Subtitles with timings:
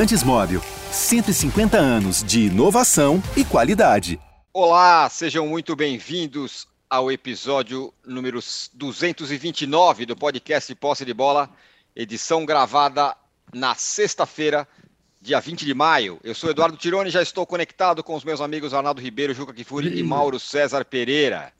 [0.00, 0.62] Lubrificantes Móvel.
[0.90, 4.18] 150 anos de inovação e qualidade.
[4.52, 8.40] Olá, sejam muito bem-vindos ao episódio número
[8.72, 11.50] 229 do podcast Posse de Bola,
[11.94, 13.14] edição gravada
[13.52, 14.66] na sexta-feira,
[15.20, 16.18] dia 20 de maio.
[16.24, 19.98] Eu sou Eduardo Tironi, já estou conectado com os meus amigos Arnaldo Ribeiro, Juca Kifuri
[19.98, 21.52] e Mauro César Pereira.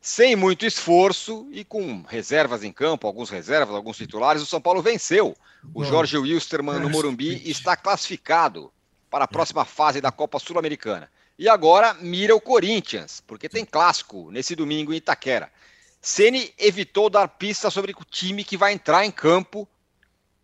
[0.00, 4.80] Sem muito esforço e com reservas em campo, alguns reservas, alguns titulares, o São Paulo
[4.80, 5.36] venceu.
[5.74, 8.72] O Jorge Wilstermann no Morumbi está classificado
[9.10, 11.10] para a próxima fase da Copa Sul-Americana.
[11.38, 15.52] E agora mira o Corinthians, porque tem clássico nesse domingo em Itaquera.
[16.00, 19.68] Ceni evitou dar pista sobre o time que vai entrar em campo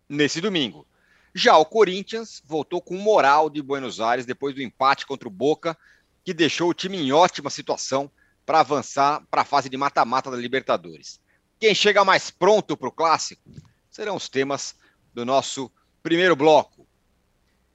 [0.07, 0.85] nesse domingo.
[1.33, 5.75] Já o Corinthians voltou com moral de Buenos Aires depois do empate contra o Boca,
[6.23, 8.11] que deixou o time em ótima situação
[8.47, 11.19] para avançar para a fase de mata-mata da Libertadores.
[11.59, 13.51] Quem chega mais pronto para o clássico
[13.91, 14.73] serão os temas
[15.13, 15.69] do nosso
[16.01, 16.87] primeiro bloco.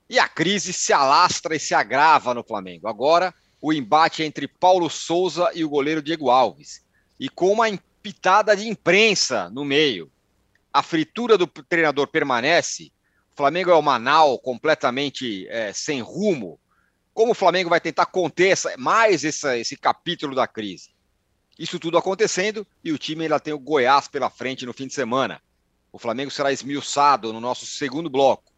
[0.09, 2.89] E a crise se alastra e se agrava no Flamengo.
[2.89, 6.83] Agora, o embate entre Paulo Souza e o goleiro Diego Alves.
[7.21, 7.67] E com uma
[8.03, 10.11] pitada de imprensa no meio.
[10.73, 12.91] A fritura do treinador permanece.
[13.31, 16.59] O Flamengo é o Manal completamente é, sem rumo
[17.15, 20.91] como o Flamengo vai tentar conter essa, mais essa, esse capítulo da crise?
[21.59, 24.95] Isso tudo acontecendo e o time ainda tem o Goiás pela frente no fim de
[24.95, 25.41] semana.
[25.93, 28.51] O Flamengo será esmiuçado no nosso segundo bloco.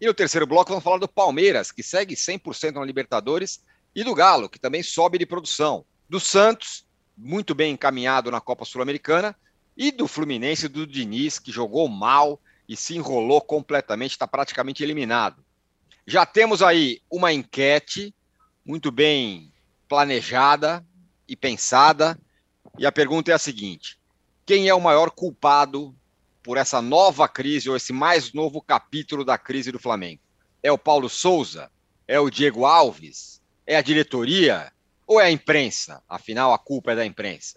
[0.00, 3.62] E no terceiro bloco vamos falar do Palmeiras, que segue 100% na Libertadores,
[3.94, 5.84] e do Galo, que também sobe de produção.
[6.08, 9.36] Do Santos, muito bem encaminhado na Copa Sul-Americana,
[9.76, 15.44] e do Fluminense do Diniz, que jogou mal e se enrolou completamente, está praticamente eliminado.
[16.10, 18.12] Já temos aí uma enquete
[18.66, 19.54] muito bem
[19.88, 20.84] planejada
[21.28, 22.18] e pensada.
[22.76, 23.96] E a pergunta é a seguinte:
[24.44, 25.94] quem é o maior culpado
[26.42, 30.20] por essa nova crise ou esse mais novo capítulo da crise do Flamengo?
[30.60, 31.70] É o Paulo Souza?
[32.08, 33.40] É o Diego Alves?
[33.64, 34.72] É a diretoria?
[35.06, 36.02] Ou é a imprensa?
[36.08, 37.56] Afinal, a culpa é da imprensa.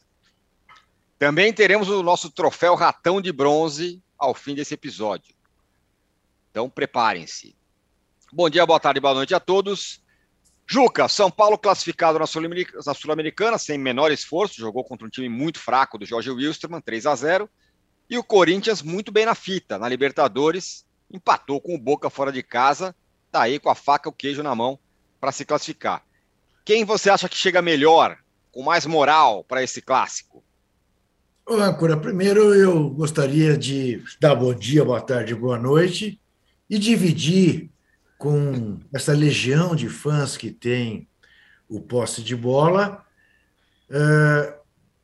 [1.17, 5.33] Também teremos o nosso troféu Ratão de Bronze ao fim desse episódio.
[6.51, 7.55] Então, preparem-se.
[8.35, 10.01] Bom dia, boa tarde, boa noite a todos.
[10.65, 15.99] Juca, São Paulo classificado na Sul-Americana sem menor esforço, jogou contra um time muito fraco
[15.99, 17.47] do Jorge Wilstermann, 3 a 0
[18.09, 22.41] E o Corinthians muito bem na fita, na Libertadores, empatou com o Boca fora de
[22.41, 22.95] casa,
[23.31, 24.79] tá aí com a faca e o queijo na mão
[25.21, 26.03] para se classificar.
[26.65, 28.17] Quem você acha que chega melhor,
[28.51, 30.43] com mais moral para esse clássico?
[31.47, 36.19] Ô, Ancora, primeiro eu gostaria de dar bom dia, boa tarde, boa noite
[36.67, 37.69] e dividir
[38.23, 41.09] com essa legião de fãs que tem
[41.67, 43.03] o posse de bola,
[43.89, 44.53] uh,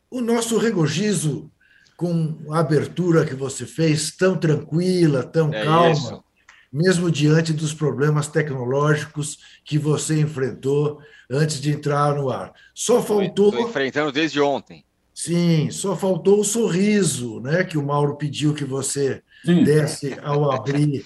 [0.09, 1.51] o nosso regozijo
[1.97, 6.23] com a abertura que você fez, tão tranquila, tão é calma, isso.
[6.71, 12.53] mesmo diante dos problemas tecnológicos que você enfrentou antes de entrar no ar.
[12.73, 13.49] Só faltou.
[13.49, 14.85] Estou enfrentando desde ontem.
[15.13, 19.65] Sim, só faltou o sorriso, né, que o Mauro pediu que você Sim.
[19.65, 21.03] desse ao abrir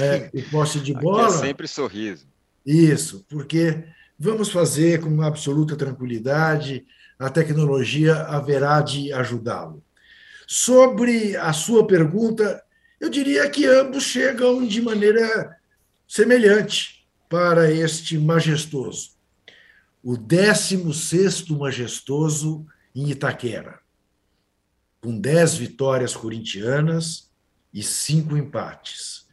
[0.00, 1.26] é, e posse de bola.
[1.26, 2.26] Aqui é sempre sorriso.
[2.64, 3.84] Isso, porque
[4.18, 6.84] vamos fazer com absoluta tranquilidade,
[7.18, 9.82] a tecnologia haverá de ajudá-lo.
[10.46, 12.62] Sobre a sua pergunta,
[13.00, 15.56] eu diria que ambos chegam de maneira
[16.06, 19.10] semelhante para este majestoso.
[20.02, 22.64] O 16 majestoso
[22.94, 23.80] em Itaquera,
[25.00, 27.30] com 10 vitórias corintianas
[27.74, 29.25] e cinco empates.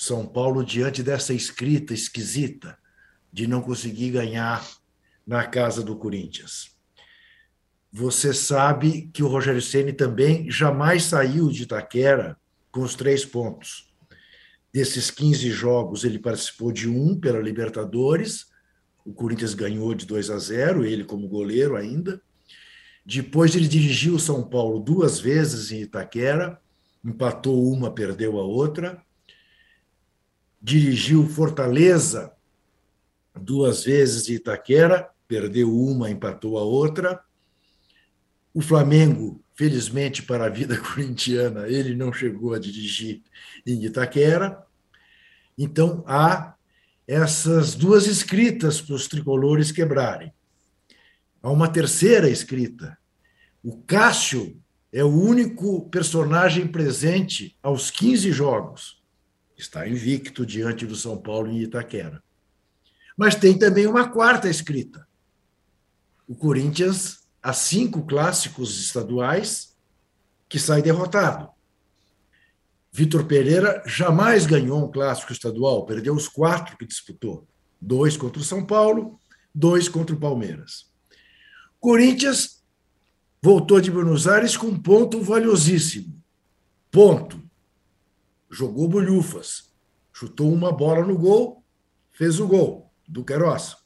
[0.00, 2.78] São Paulo diante dessa escrita esquisita
[3.30, 4.66] de não conseguir ganhar
[5.26, 6.74] na casa do Corinthians.
[7.92, 12.38] Você sabe que o Rogério Ceni também jamais saiu de Itaquera
[12.72, 13.92] com os três pontos.
[14.72, 18.46] Desses 15 jogos, ele participou de um pela Libertadores.
[19.04, 22.22] O Corinthians ganhou de 2 a 0, ele como goleiro ainda.
[23.04, 26.58] Depois ele dirigiu o São Paulo duas vezes em Itaquera,
[27.04, 29.04] empatou uma, perdeu a outra
[30.60, 32.32] dirigiu Fortaleza
[33.34, 37.20] duas vezes de Itaquera, perdeu uma, empatou a outra.
[38.52, 43.22] O Flamengo, felizmente para a vida corintiana, ele não chegou a dirigir
[43.66, 44.62] em Itaquera.
[45.56, 46.54] Então há
[47.06, 50.32] essas duas escritas para os tricolores quebrarem.
[51.42, 52.98] Há uma terceira escrita.
[53.62, 54.60] O Cássio
[54.92, 58.99] é o único personagem presente aos 15 jogos
[59.60, 62.22] está invicto diante do São Paulo em Itaquera.
[63.16, 65.06] Mas tem também uma quarta escrita.
[66.26, 69.76] O Corinthians, há cinco clássicos estaduais,
[70.48, 71.50] que sai derrotado.
[72.92, 77.46] Vitor Pereira jamais ganhou um clássico estadual, perdeu os quatro que disputou:
[77.80, 79.20] dois contra o São Paulo,
[79.54, 80.90] dois contra o Palmeiras.
[81.78, 82.62] Corinthians
[83.42, 86.20] voltou de Buenos Aires com um ponto valiosíssimo.
[86.90, 87.49] Ponto.
[88.50, 89.70] Jogou bolhufas.
[90.12, 91.64] Chutou uma bola no gol,
[92.10, 93.76] fez o gol do Queiroz.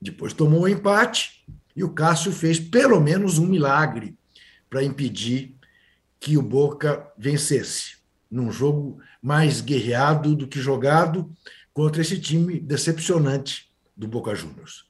[0.00, 1.44] Depois tomou um empate
[1.76, 4.16] e o Cássio fez pelo menos um milagre
[4.68, 5.56] para impedir
[6.18, 7.98] que o Boca vencesse
[8.30, 11.30] num jogo mais guerreado do que jogado
[11.72, 14.88] contra esse time decepcionante do Boca Juniors.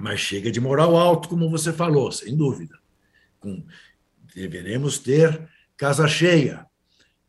[0.00, 2.78] Mas chega de moral alto, como você falou, sem dúvida.
[3.40, 3.64] Com,
[4.34, 6.65] deveremos ter casa cheia.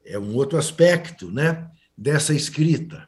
[0.08, 3.08] É um outro aspecto né, dessa escrita.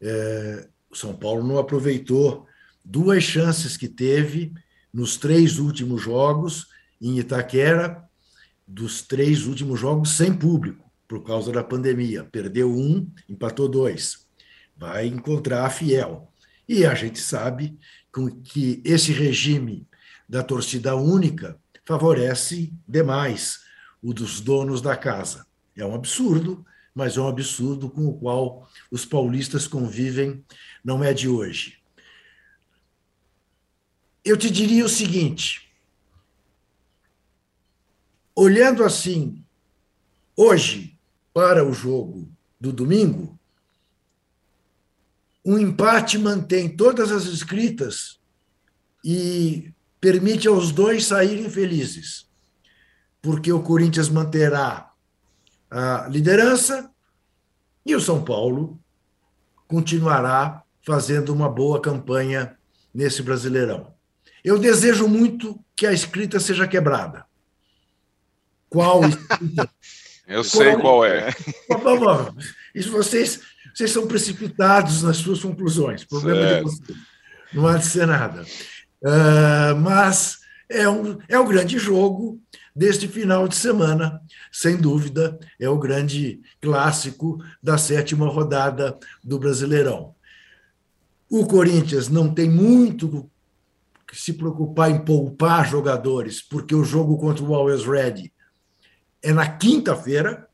[0.00, 2.46] É, o São Paulo não aproveitou
[2.84, 4.52] duas chances que teve
[4.92, 6.68] nos três últimos jogos
[7.00, 8.02] em Itaquera,
[8.66, 12.24] dos três últimos jogos sem público, por causa da pandemia.
[12.24, 14.26] Perdeu um, empatou dois.
[14.76, 16.32] Vai encontrar a Fiel.
[16.68, 17.78] E a gente sabe
[18.44, 19.86] que esse regime
[20.28, 23.60] da torcida única favorece demais
[24.02, 25.46] o dos donos da casa.
[25.76, 30.44] É um absurdo, mas é um absurdo com o qual os paulistas convivem,
[30.84, 31.78] não é de hoje.
[34.24, 35.70] Eu te diria o seguinte:
[38.34, 39.44] olhando assim,
[40.36, 40.96] hoje,
[41.32, 42.30] para o jogo
[42.60, 43.38] do domingo,
[45.44, 48.18] um empate mantém todas as escritas
[49.04, 52.26] e permite aos dois saírem felizes,
[53.20, 54.93] porque o Corinthians manterá
[55.70, 56.90] a liderança
[57.84, 58.80] e o São Paulo
[59.66, 62.56] continuará fazendo uma boa campanha
[62.92, 63.92] nesse Brasileirão.
[64.44, 67.24] Eu desejo muito que a escrita seja quebrada.
[68.68, 69.70] Qual escrita?
[70.26, 71.30] Eu sei qual é.
[72.74, 73.40] Isso vocês
[73.74, 76.04] vocês são precipitados nas suas conclusões.
[76.04, 76.56] Problema certo.
[76.56, 76.98] de vocês.
[77.52, 78.42] Não há de ser nada.
[79.02, 80.38] Uh, mas
[80.68, 82.40] é um, é um grande jogo
[82.74, 90.14] deste final de semana, sem dúvida, é o grande clássico da sétima rodada do Brasileirão.
[91.30, 93.30] O Corinthians não tem muito
[94.06, 98.32] que se preocupar em poupar jogadores, porque o jogo contra o Always Ready
[99.22, 100.48] é na quinta-feira.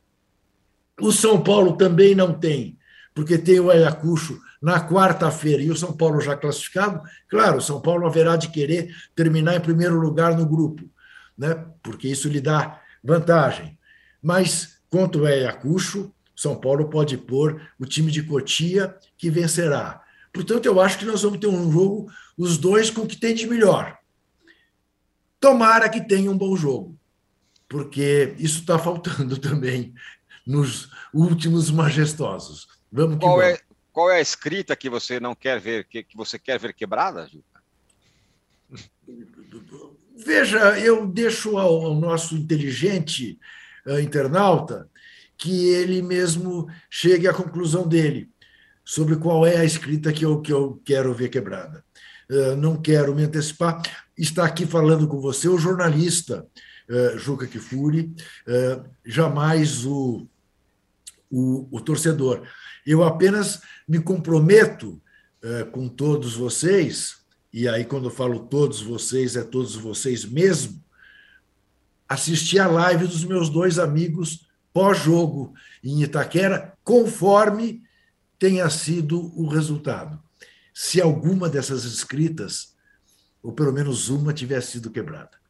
[1.01, 2.79] O São Paulo também não tem,
[3.15, 7.81] porque tem o Ayacucho na quarta-feira e o São Paulo já classificado, claro, o São
[7.81, 10.85] Paulo haverá de querer terminar em primeiro lugar no grupo,
[11.41, 11.67] né?
[11.83, 13.79] porque isso lhe dá vantagem.
[14.23, 20.05] Mas, quanto é Ayacucho, São Paulo pode pôr o time de Cotia, que vencerá.
[20.35, 23.35] Portanto, eu acho que nós vamos ter um jogo, os dois com o que tem
[23.35, 23.99] de melhor.
[25.41, 26.95] Tomara que tenha um bom jogo,
[27.67, 29.95] porque isso está faltando também
[30.47, 32.69] nos últimos majestosos.
[32.93, 33.55] Vamos qual vamos.
[33.55, 33.61] É,
[33.93, 37.27] qual é a escrita que você não quer ver, que, que você quer ver quebrada,
[37.27, 37.43] Gil?
[40.25, 43.39] Veja, eu deixo ao, ao nosso inteligente
[43.87, 44.89] uh, internauta
[45.37, 48.29] que ele mesmo chegue à conclusão dele
[48.85, 51.85] sobre qual é a escrita que eu, que eu quero ver quebrada.
[52.31, 53.81] Uh, não quero me antecipar.
[54.17, 56.47] Está aqui falando com você o jornalista
[56.89, 58.15] uh, Juca Kifuri,
[59.05, 60.29] jamais o,
[61.31, 62.47] o, o torcedor.
[62.87, 65.01] Eu apenas me comprometo
[65.73, 67.20] com todos vocês,
[67.53, 70.83] e aí, quando eu falo todos vocês, é todos vocês mesmo,
[72.09, 75.53] assistir a live dos meus dois amigos pós-jogo
[75.83, 77.83] em Itaquera, conforme
[78.39, 80.23] tenha sido o resultado.
[80.73, 82.75] Se alguma dessas escritas,
[83.43, 85.41] ou pelo menos uma, tiver sido quebrada.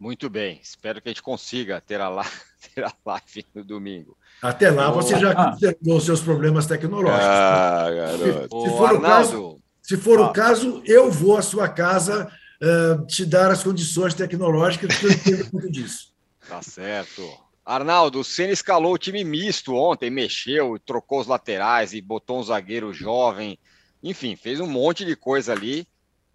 [0.00, 2.30] Muito bem, espero que a gente consiga ter a live,
[2.74, 4.16] ter a live no domingo.
[4.42, 7.24] Até lá você já consertou os seus problemas tecnológicos.
[7.24, 8.62] Ah, garoto.
[8.62, 10.26] Se, for, o caso, se for ah.
[10.26, 15.12] o caso, eu vou à sua casa uh, te dar as condições tecnológicas que eu
[15.12, 16.12] entendo tudo disso.
[16.48, 17.22] Tá certo.
[17.64, 22.42] Arnaldo, o Senna escalou o time misto ontem, mexeu, trocou os laterais e botou um
[22.42, 23.58] zagueiro jovem.
[24.02, 25.86] Enfim, fez um monte de coisa ali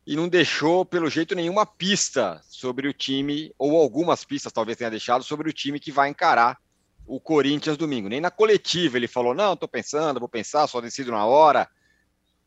[0.05, 4.89] e não deixou, pelo jeito, nenhuma pista sobre o time, ou algumas pistas talvez tenha
[4.89, 6.57] deixado, sobre o time que vai encarar
[7.05, 8.07] o Corinthians domingo.
[8.07, 11.67] Nem na coletiva ele falou: não, estou pensando, vou pensar, só decido na hora.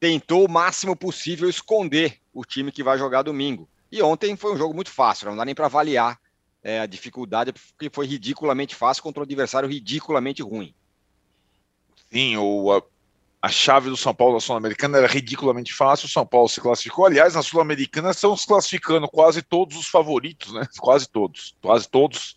[0.00, 3.68] Tentou o máximo possível esconder o time que vai jogar domingo.
[3.92, 6.18] E ontem foi um jogo muito fácil, não dá nem para avaliar
[6.62, 10.74] é, a dificuldade, porque foi ridiculamente fácil contra um adversário ridiculamente ruim.
[12.10, 12.82] Sim, o, a,
[13.42, 17.06] a chave do São Paulo na Sul-Americana era ridiculamente fácil, o São Paulo se classificou.
[17.06, 20.66] Aliás, na Sul-Americana estão se classificando quase todos os favoritos, né?
[20.78, 22.36] Quase todos, quase todos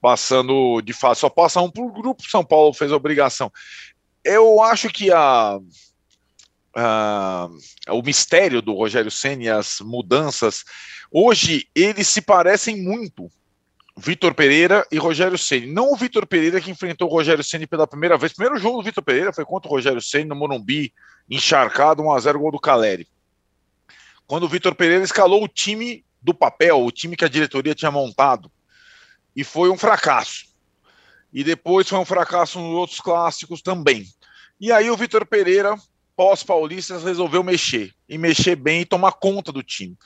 [0.00, 1.20] passando de fase.
[1.20, 3.52] Só passa um por grupo, São Paulo fez a obrigação.
[4.24, 5.58] Eu acho que a,
[6.74, 7.48] a
[7.88, 10.64] o mistério do Rogério Senna e as mudanças,
[11.10, 13.30] hoje eles se parecem muito.
[13.96, 15.66] Vitor Pereira e Rogério Ceni.
[15.66, 18.32] Não o Vitor Pereira que enfrentou o Rogério Ceni pela primeira vez.
[18.32, 20.92] Primeiro jogo do Vitor Pereira foi contra o Rogério Ceni no Morumbi,
[21.28, 23.06] encharcado 1 a 0 gol do Caleri.
[24.26, 27.90] Quando o Vitor Pereira escalou o time do papel, o time que a diretoria tinha
[27.90, 28.50] montado,
[29.34, 30.46] e foi um fracasso.
[31.32, 34.04] E depois foi um fracasso nos outros clássicos também.
[34.60, 35.76] E aí o Vitor Pereira,
[36.20, 39.96] pós-paulistas, resolveu mexer, e mexer bem e tomar conta do time.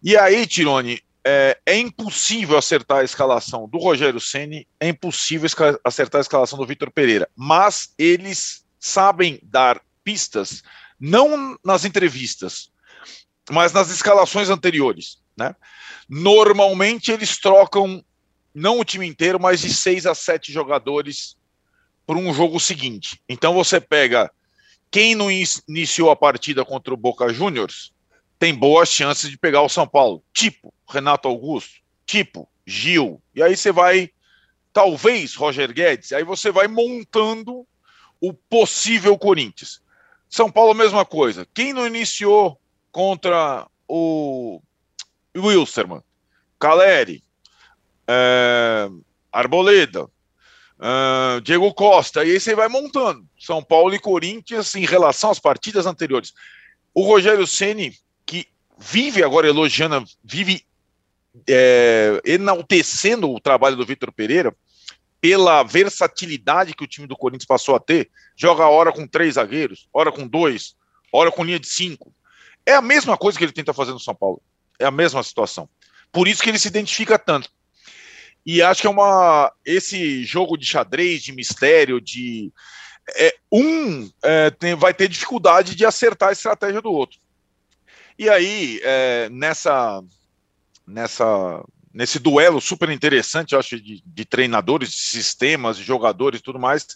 [0.00, 5.50] E aí, Tirone, é, é, impossível acertar a escalação do Rogério Ceni, é impossível
[5.82, 10.62] acertar a escalação do Vitor Pereira, mas eles sabem dar pistas,
[11.00, 12.70] não nas entrevistas,
[13.50, 15.18] mas nas escalações anteriores.
[15.36, 15.52] Né?
[16.08, 18.04] Normalmente eles trocam
[18.54, 21.36] não o time inteiro, mas de seis a sete jogadores
[22.06, 23.20] para um jogo seguinte.
[23.28, 24.30] Então você pega
[24.94, 27.92] quem não iniciou a partida contra o Boca Juniors,
[28.38, 30.22] tem boas chances de pegar o São Paulo.
[30.32, 33.20] Tipo Renato Augusto, tipo Gil.
[33.34, 34.10] E aí você vai,
[34.72, 37.66] talvez Roger Guedes, aí você vai montando
[38.20, 39.82] o possível Corinthians.
[40.30, 41.44] São Paulo, mesma coisa.
[41.52, 42.56] Quem não iniciou
[42.92, 44.62] contra o
[45.36, 46.04] Wilstermann?
[46.56, 47.20] Caleri,
[48.06, 48.88] é,
[49.32, 50.08] Arboleda,
[50.80, 53.26] é, Diego Costa, e aí você vai montando.
[53.38, 56.32] São Paulo e Corinthians em relação às partidas anteriores.
[56.92, 57.96] O Rogério Ceni
[58.78, 60.64] vive agora elogiando, vive
[61.48, 64.54] é, enaltecendo o trabalho do Vitor Pereira
[65.20, 68.10] pela versatilidade que o time do Corinthians passou a ter.
[68.36, 70.76] Joga hora com três zagueiros, hora com dois,
[71.12, 72.12] hora com linha de cinco.
[72.66, 74.42] É a mesma coisa que ele tenta fazer no São Paulo.
[74.78, 75.68] É a mesma situação.
[76.12, 77.50] Por isso que ele se identifica tanto.
[78.46, 82.52] E acho que é uma esse jogo de xadrez, de mistério, de
[83.16, 87.18] é, um é, tem, vai ter dificuldade de acertar a estratégia do outro.
[88.18, 90.02] E aí, é, nessa,
[90.86, 96.58] nessa, nesse duelo super interessante, acho, de, de treinadores, de sistemas, de jogadores e tudo
[96.58, 96.86] mais,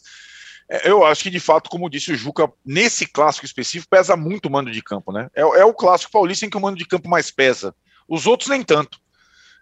[0.71, 4.47] é, eu acho que, de fato, como disse o Juca, nesse clássico específico, pesa muito
[4.47, 5.29] o mando de campo, né?
[5.35, 7.75] É, é o clássico paulista em que o mando de campo mais pesa.
[8.07, 9.01] Os outros nem tanto.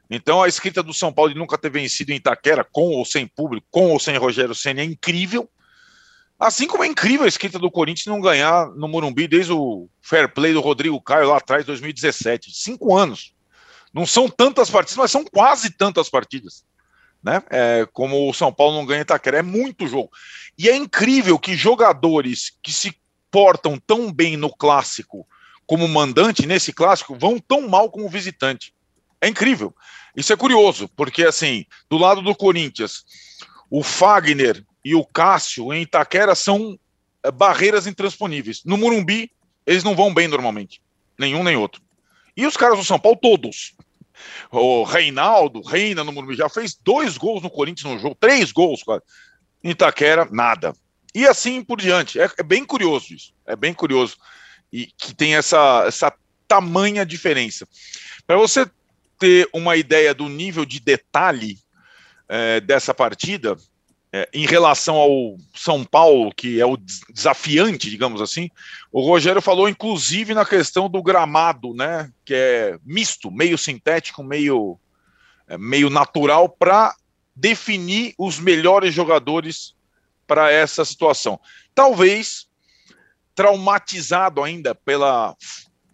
[0.09, 3.27] Então, a escrita do São Paulo de nunca ter vencido em Itaquera, com ou sem
[3.27, 5.51] público, com ou sem Rogério Senna, é incrível.
[6.39, 10.33] Assim como é incrível a escrita do Corinthians não ganhar no Morumbi desde o fair
[10.33, 12.53] play do Rodrigo Caio lá atrás, 2017.
[12.55, 13.35] Cinco anos.
[13.93, 16.65] Não são tantas partidas, mas são quase tantas partidas.
[17.23, 17.43] Né?
[17.51, 19.39] É, como o São Paulo não ganha Itaquera.
[19.39, 20.11] É muito jogo.
[20.59, 22.95] E é incrível que jogadores que se
[23.31, 25.27] portam tão bem no clássico
[25.67, 28.73] como mandante, nesse clássico, vão tão mal como visitante.
[29.21, 29.75] É incrível.
[30.17, 33.05] Isso é curioso, porque assim, do lado do Corinthians,
[33.71, 36.79] o Fagner e o Cássio em Itaquera são
[37.23, 38.63] eh, barreiras intransponíveis.
[38.65, 39.31] No Murumbi,
[39.67, 40.81] eles não vão bem normalmente.
[41.19, 41.83] Nenhum nem outro.
[42.37, 43.75] E os caras do São Paulo, todos.
[44.51, 48.83] O Reinaldo, Reina no Murumbi, já fez dois gols no Corinthians no jogo, três gols,
[48.83, 49.03] cara.
[49.63, 50.73] Em Itaquera, nada.
[51.15, 52.21] E assim por diante.
[52.21, 53.33] É, é bem curioso isso.
[53.47, 54.17] É bem curioso.
[54.73, 56.13] E que tem essa, essa
[56.47, 57.67] tamanha diferença.
[58.27, 58.67] Para você
[59.19, 61.59] ter uma ideia do nível de detalhe
[62.29, 63.57] é, dessa partida,
[64.13, 66.79] é, em relação ao São Paulo, que é o
[67.11, 68.51] desafiante, digamos assim,
[68.93, 74.79] o Rogério falou inclusive na questão do gramado, né, que é misto, meio sintético, meio,
[75.47, 76.95] é, meio natural, para
[77.35, 79.75] definir os melhores jogadores
[80.27, 81.39] para essa situação.
[81.75, 82.47] Talvez
[83.35, 85.37] traumatizado ainda pela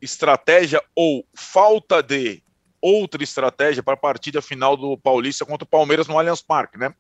[0.01, 2.43] estratégia ou falta de
[2.83, 6.93] outra estratégia para a partida final do Paulista contra o Palmeiras no Allianz Parque, né?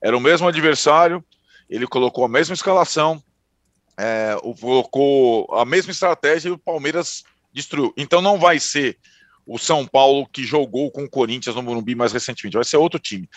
[0.00, 1.24] Era o mesmo adversário,
[1.70, 3.22] ele colocou a mesma escalação,
[3.98, 7.92] é, colocou a mesma estratégia e o Palmeiras destruiu.
[7.96, 8.98] Então não vai ser
[9.46, 12.98] o São Paulo que jogou com o Corinthians no Morumbi mais recentemente, vai ser outro
[12.98, 13.28] time.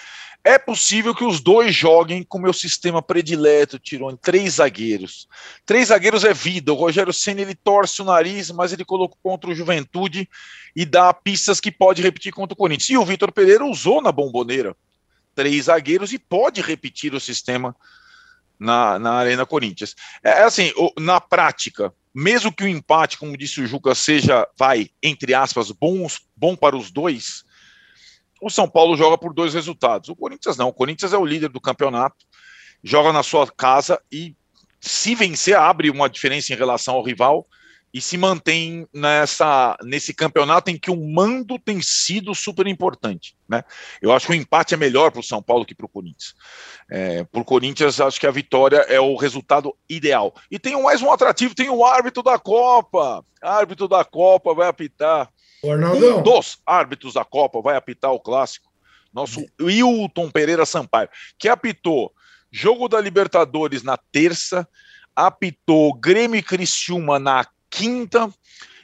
[0.44, 5.28] É possível que os dois joguem com o meu sistema predileto, Tirone, três zagueiros.
[5.66, 6.72] Três zagueiros é vida.
[6.72, 10.30] O Rogério Senna ele torce o nariz, mas ele colocou contra o Juventude
[10.76, 12.92] e dá pistas que pode repetir contra o Corinthians.
[12.92, 14.76] E o Vitor Pereira usou na bomboneira
[15.34, 17.76] três zagueiros e pode repetir o sistema
[18.60, 19.96] na, na Arena Corinthians.
[20.24, 24.90] É, é assim, na prática, mesmo que o empate, como disse o Juca, seja, vai,
[25.04, 27.44] entre aspas, bons, bom para os dois,
[28.42, 30.08] o São Paulo joga por dois resultados.
[30.08, 30.70] O Corinthians não.
[30.70, 32.26] O Corinthians é o líder do campeonato,
[32.82, 34.34] joga na sua casa e,
[34.80, 37.46] se vencer, abre uma diferença em relação ao rival
[37.96, 43.38] e se mantém nessa, nesse campeonato em que o mando tem sido super importante.
[43.48, 43.64] Né?
[44.02, 46.36] Eu acho que o empate é melhor para o São Paulo que para o Corinthians.
[46.92, 50.36] É, para o Corinthians, acho que a vitória é o resultado ideal.
[50.52, 53.24] E tem mais um atrativo: tem o árbitro da Copa.
[53.42, 55.30] Árbitro da Copa vai apitar.
[55.64, 58.70] Um dos árbitros da Copa vai apitar o clássico.
[59.14, 61.08] Nosso Wilton Pereira Sampaio,
[61.40, 62.12] que apitou
[62.52, 64.68] jogo da Libertadores na terça,
[65.16, 67.46] apitou Grêmio e Criciúma na
[67.76, 68.30] quinta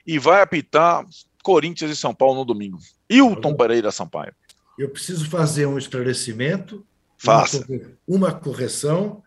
[0.06, 1.06] e vai apitar
[1.42, 2.78] Corinthians e São Paulo no domingo.
[3.10, 4.34] Hilton Pereira Sampaio.
[4.78, 6.86] Eu preciso fazer um esclarecimento,
[7.18, 7.66] Faça.
[8.08, 9.24] uma correção,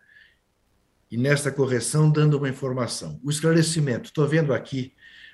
[1.09, 3.19] e nesta correção dando uma informação.
[3.23, 4.93] O esclarecimento, estou vendo aqui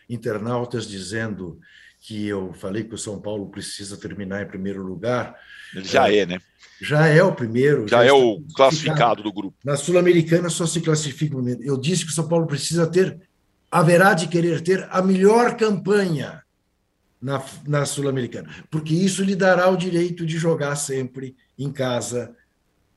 [0.09, 1.59] internautas dizendo
[2.01, 5.35] que eu falei que o São Paulo precisa terminar em primeiro lugar.
[5.73, 6.39] Ele já é, é né?
[6.81, 7.87] Já é o primeiro.
[7.87, 9.57] Já, já é o classificado do grupo.
[9.63, 11.37] Na Sul-Americana só se classifica.
[11.61, 13.19] Eu disse que o São Paulo precisa ter
[13.71, 16.43] haverá de querer ter a melhor campanha
[17.21, 22.35] na, na Sul-Americana, porque isso lhe dará o direito de jogar sempre em casa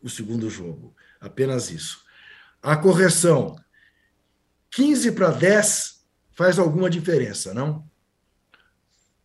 [0.03, 0.95] o segundo jogo.
[1.21, 2.03] Apenas isso.
[2.63, 3.57] A correção:
[4.71, 7.85] 15 para 10 faz alguma diferença, não?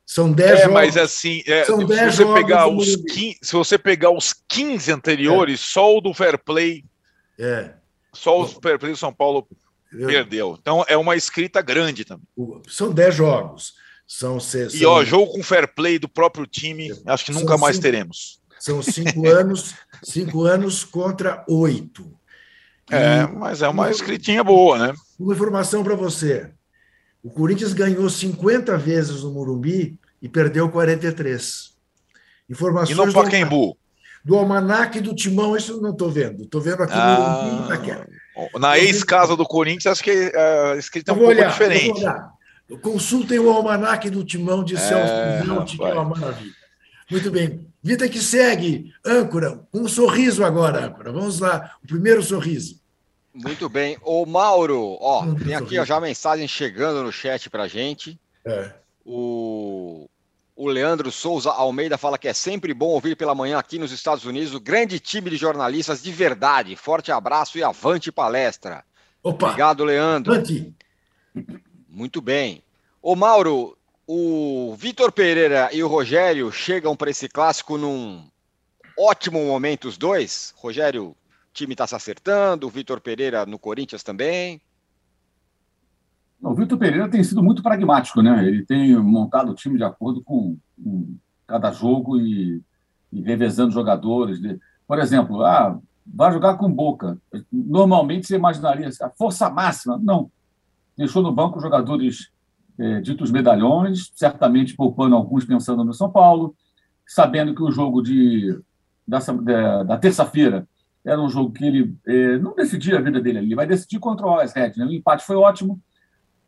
[0.06, 0.74] São 10 é, jogos.
[0.74, 5.64] mas assim, é, se, você pegar os 15, se você pegar os 15 anteriores, é.
[5.64, 6.84] só o do Fair Play.
[7.38, 7.74] É.
[8.12, 9.48] Só o Fair Play do São Paulo
[9.92, 10.58] Perdeu.
[10.60, 12.26] Então é uma escrita grande também.
[12.68, 13.74] São 10 jogos.
[14.08, 17.76] São, são, e ó, jogo com fair play do próprio time, acho que nunca mais
[17.76, 18.42] cinco, teremos.
[18.60, 22.12] São cinco anos, cinco anos contra oito.
[22.90, 24.94] É, mas é uma escritinha boa, né?
[25.20, 26.50] Uma informação para você.
[27.22, 31.76] O Corinthians ganhou 50 vezes no Morumbi e perdeu 43.
[32.50, 33.78] Informações e no Pacaembu?
[34.26, 36.44] Do, do Almanac do Timão, isso não estou vendo.
[36.44, 38.08] Estou vendo aqui ah, no Morumbi.
[38.60, 42.02] Na ex-casa do Corinthians, acho que é, a escrita é um pouco olhar, diferente.
[42.82, 46.54] Consultem o almanac do Timão de Celso é, que é uma maravilha.
[47.10, 47.68] Muito bem.
[47.82, 51.12] Vida que segue, âncora, um sorriso agora, âncora.
[51.12, 52.80] Vamos lá, o primeiro sorriso.
[53.34, 53.98] Muito bem.
[54.04, 58.20] Ô, Mauro, ó, tem aqui ó, já mensagem chegando no chat pra gente.
[58.46, 58.74] É.
[59.06, 60.08] O
[60.60, 64.26] o Leandro Souza Almeida fala que é sempre bom ouvir pela manhã aqui nos Estados
[64.26, 66.76] Unidos o grande time de jornalistas de verdade.
[66.76, 68.84] Forte abraço e avante palestra.
[69.24, 69.46] Opa!
[69.46, 70.34] Obrigado, Leandro.
[70.34, 70.76] Avante.
[71.88, 72.62] Muito bem.
[73.02, 78.30] Ô, Mauro, o Vitor Pereira e o Rogério chegam para esse clássico num
[78.98, 80.54] ótimo momento, os dois.
[80.58, 81.16] Rogério, o
[81.54, 84.62] time está se acertando, o Vitor Pereira no Corinthians também.
[86.42, 88.48] O Vitor Pereira tem sido muito pragmático, né?
[88.48, 92.62] Ele tem montado o time de acordo com, com cada jogo e,
[93.12, 94.40] e, revezando jogadores.
[94.88, 97.18] Por exemplo, ah, vai jogar com Boca.
[97.52, 100.00] Normalmente você imaginaria a força máxima.
[100.02, 100.32] Não.
[100.98, 102.32] Deixou no banco jogadores
[102.80, 106.56] é, ditos medalhões, certamente poupando alguns pensando no São Paulo,
[107.06, 108.58] sabendo que o jogo de,
[109.06, 110.66] da, da, terça-feira
[111.04, 114.26] era um jogo que ele é, não decidia a vida dele ali, vai decidir contra
[114.26, 114.74] o Alex Red.
[114.78, 114.86] Né?
[114.86, 115.82] O empate foi ótimo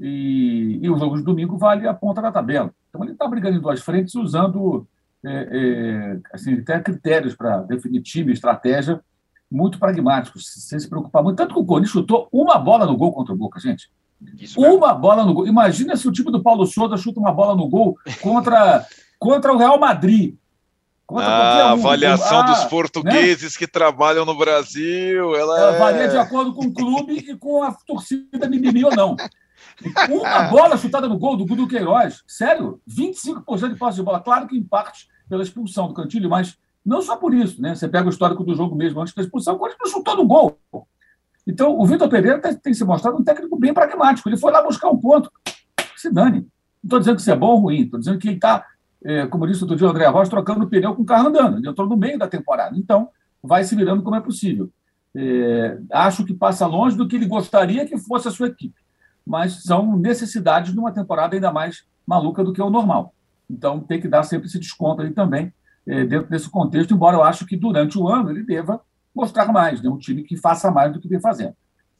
[0.01, 2.73] e, e o jogo de domingo vale a ponta da tabela.
[2.89, 4.87] Então ele está brigando em duas frentes usando
[5.23, 8.99] é, é, assim, até critérios para definir time, estratégia
[9.51, 11.37] muito pragmáticos, sem se preocupar muito.
[11.37, 13.91] Tanto que o Corinthians chutou uma bola no gol contra o Boca, gente.
[14.57, 15.45] uma bola no gol.
[15.45, 18.85] Imagina se o time do Paulo Souza chuta uma bola no gol contra,
[19.19, 20.35] contra o Real Madrid.
[21.05, 23.59] Contra ah, a avaliação ah, dos portugueses né?
[23.59, 25.35] que trabalham no Brasil.
[25.35, 25.79] Ela, ela é...
[25.79, 29.17] varia de acordo com o clube e com a torcida mimimi ou não.
[30.09, 32.23] Uma bola chutada no gol do Gudo Queiroz.
[32.27, 34.19] Sério, 25% de posse de bola.
[34.19, 37.73] Claro que em parte pela expulsão do Cantilho, mas não só por isso, né?
[37.73, 40.57] Você pega o histórico do jogo mesmo antes da expulsão, o Corinthians chutou no gol.
[41.47, 44.27] Então, o Vitor Pereira tem, tem, se mostrado um técnico bem pragmático.
[44.27, 45.31] Ele foi lá buscar um ponto.
[45.95, 46.39] Se dane.
[46.39, 46.47] Não
[46.83, 48.65] estou dizendo que isso é bom ou ruim, estou dizendo que ele está,
[49.03, 51.57] é, como disse outro dia o André Rocha, trocando o pneu com o carro andando.
[51.57, 52.77] Ele entrou no meio da temporada.
[52.77, 53.09] Então,
[53.41, 54.69] vai se virando como é possível.
[55.15, 58.81] É, acho que passa longe do que ele gostaria que fosse a sua equipe
[59.31, 63.13] mas são necessidades de uma temporada ainda mais maluca do que o normal.
[63.49, 65.53] Então, tem que dar sempre esse desconto aí também,
[65.87, 68.81] é, dentro desse contexto, embora eu acho que durante o ano ele deva
[69.15, 69.89] mostrar mais, né?
[69.89, 71.55] um time que faça mais do que vem fazendo.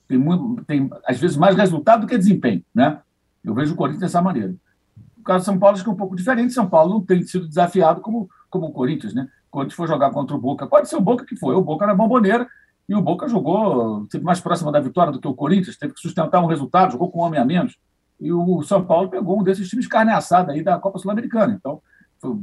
[0.10, 2.65] Tem, muito, tem às vezes, mais resultado do que desempenho.
[2.76, 3.00] Né?
[3.41, 4.54] Eu vejo o Corinthians dessa maneira.
[5.17, 6.52] O caso do São Paulo acho que é um pouco diferente.
[6.52, 9.13] São Paulo não tem sido desafiado como, como o Corinthians.
[9.13, 9.30] Né?
[9.50, 11.56] Quando for jogar contra o Boca, pode ser o Boca que foi.
[11.56, 12.46] O Boca na bomboneira,
[12.91, 16.01] e o Boca jogou, teve mais próximo da vitória do que o Corinthians, teve que
[16.01, 17.77] sustentar um resultado, jogou com um homem a menos.
[18.19, 21.58] E o São Paulo pegou um desses times carne assada aí da Copa Sul-Americana.
[21.58, 21.82] Então,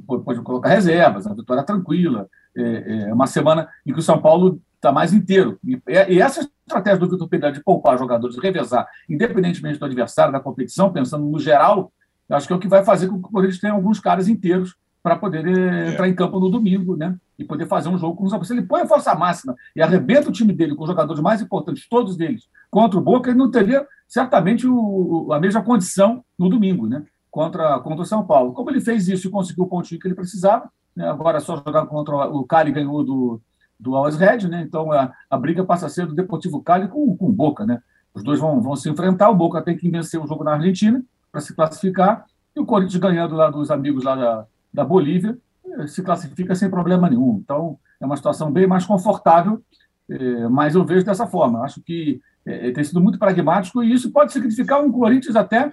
[0.06, 2.30] pode colocar reservas, a vitória tranquila.
[2.56, 5.58] É, é uma semana em que o São Paulo está mais inteiro.
[5.62, 10.40] E, e, essa estratégia do Vitor Pereira de poupar jogadores, revezar, independentemente do adversário, da
[10.40, 11.92] competição, pensando no geral,
[12.30, 14.74] acho que é o que vai fazer com que o Corinthians tenha alguns caras inteiros
[15.08, 15.92] para poder é.
[15.92, 17.16] entrar em campo no domingo, né?
[17.38, 20.28] E poder fazer um jogo com os Se ele põe a força máxima e arrebenta
[20.28, 23.50] o time dele com os jogadores mais importantes, todos eles, contra o Boca, ele não
[23.50, 27.04] teria certamente o, a mesma condição no domingo, né?
[27.30, 28.52] Contra, contra o São Paulo.
[28.52, 31.08] Como ele fez isso e conseguiu o pontinho que ele precisava, né?
[31.08, 33.40] agora só jogar contra o Cali ganhou do,
[33.80, 34.60] do Always Red, né?
[34.60, 37.80] Então a, a briga passa a ser do Deportivo Cali com, com o Boca, né?
[38.12, 41.02] Os dois vão, vão se enfrentar, o Boca tem que vencer o jogo na Argentina
[41.32, 44.46] para se classificar, e o Corinthians ganhando lá dos amigos lá da,
[44.78, 45.36] da Bolívia,
[45.66, 47.40] eh, se classifica sem problema nenhum.
[47.42, 49.60] Então, é uma situação bem mais confortável,
[50.08, 51.64] eh, mas eu vejo dessa forma.
[51.64, 55.72] Acho que eh, tem sido muito pragmático e isso pode significar um Corinthians até,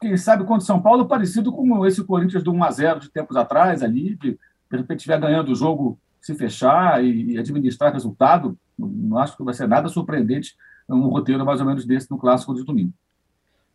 [0.00, 3.36] quem sabe, contra São Paulo, parecido com esse Corinthians do 1 a 0 de tempos
[3.36, 8.58] atrás, ali, de, de repente estiver ganhando o jogo, se fechar e administrar resultado.
[8.76, 10.56] Não acho que vai ser nada surpreendente
[10.88, 12.92] um roteiro mais ou menos desse no clássico de domingo.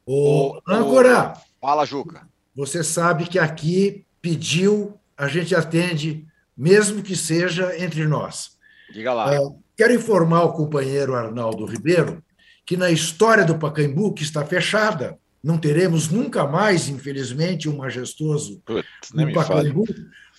[0.06, 1.34] Ô, Âncora!
[1.62, 2.27] Fala, Juca.
[2.53, 8.58] Você sabe que aqui pediu, a gente atende, mesmo que seja entre nós.
[8.92, 9.42] Diga lá.
[9.42, 12.22] Uh, quero informar o companheiro Arnaldo Ribeiro
[12.66, 18.62] que na história do Pacaembu, que está fechada, não teremos nunca mais, infelizmente, um majestoso
[18.66, 19.86] Putz, no Pacaembu,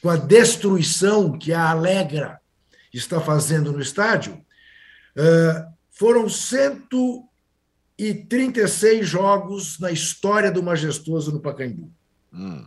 [0.03, 2.39] com a destruição que a Alegra
[2.93, 11.91] está fazendo no estádio, uh, foram 136 jogos na história do majestoso no Pacaembu.
[12.31, 12.67] Hum.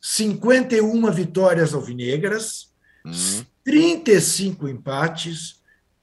[0.00, 2.68] 51 vitórias alvinegras,
[3.04, 3.44] uhum.
[3.64, 5.58] 35 empates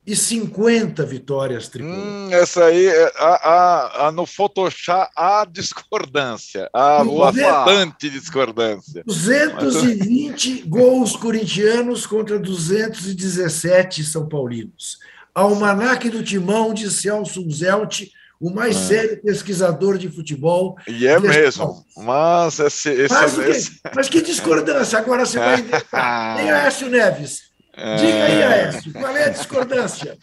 [0.05, 2.03] e 50 vitórias tricolores.
[2.03, 9.03] Hum, essa aí, é, a, a, a, no Photoshop, há discordância, há bastante discordância.
[9.05, 14.99] 220 gols corintianos contra 217 são paulinos.
[15.33, 18.03] Almanac do Timão de Celso Zelt
[18.39, 18.79] o mais é.
[18.79, 20.75] sério pesquisador de futebol.
[20.87, 21.85] E é mesmo.
[21.97, 22.89] Mas esse.
[22.89, 23.79] esse, mas, esse...
[23.95, 24.99] mas que discordância!
[24.99, 26.37] Agora você vai inventar.
[26.37, 27.43] Tem Aécio Neves.
[27.73, 27.95] É...
[27.95, 30.17] Diga aí, Aécio, qual é a discordância?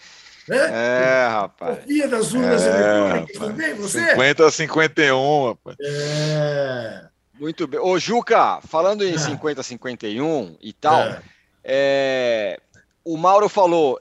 [0.51, 1.79] É, é rapaz.
[1.79, 4.11] Confia das urnas é, eletrônicas também, você?
[4.11, 5.77] 50 a 51, rapaz.
[5.81, 7.05] É.
[7.39, 7.81] Muito bem.
[7.81, 9.19] Ô, Juca, falando em é.
[9.19, 11.23] 50 a 51 e tal, é.
[11.65, 12.61] é.
[13.05, 14.01] o Mauro falou: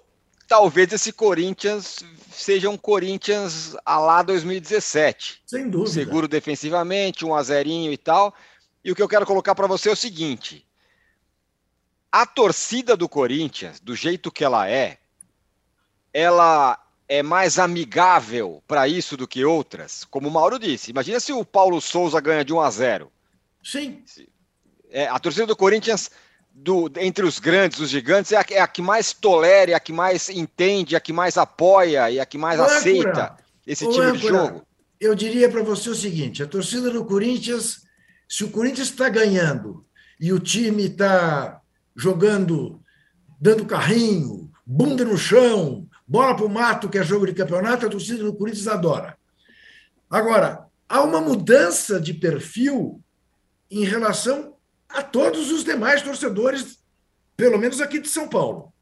[0.52, 5.44] talvez esse Corinthians seja um Corinthians a lá 2017.
[5.46, 5.94] Sem dúvida.
[5.94, 8.36] Seguro defensivamente, um a zerinho e tal.
[8.84, 10.68] E o que eu quero colocar para você é o seguinte:
[12.12, 14.98] a torcida do Corinthians, do jeito que ela é,
[16.14, 20.04] ela é mais amigável para isso do que outras.
[20.04, 23.12] Como o Mauro disse, imagina se o Paulo Souza ganha de 1 a 0.
[23.64, 24.04] Sim.
[24.90, 26.12] É, a torcida do Corinthians
[26.54, 29.80] do, entre os grandes, os gigantes, é a, é a, que mais tolera, é a
[29.80, 33.36] que mais entende, é a que mais apoia e a que mais aceita
[33.66, 34.66] esse tipo de jogo.
[35.00, 37.82] Eu diria para você o seguinte: a torcida do Corinthians,
[38.30, 39.86] se o Corinthians está ganhando
[40.20, 41.60] e o time está
[41.96, 42.80] jogando,
[43.40, 47.90] dando carrinho, bunda no chão, bola para o mato, que é jogo de campeonato, a
[47.90, 49.18] torcida do Corinthians adora.
[50.10, 53.02] Agora, há uma mudança de perfil
[53.70, 54.56] em relação
[54.94, 56.80] a todos os demais torcedores,
[57.36, 58.74] pelo menos aqui de São Paulo.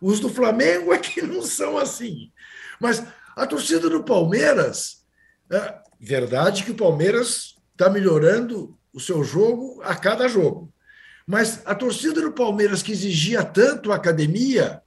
[0.00, 2.32] Os do Flamengo é que não são assim.
[2.80, 3.02] Mas
[3.36, 5.04] a torcida do Palmeiras,
[5.50, 10.72] é verdade que o Palmeiras está melhorando o seu jogo a cada jogo.
[11.26, 14.82] Mas a torcida do Palmeiras, que exigia tanto a academia,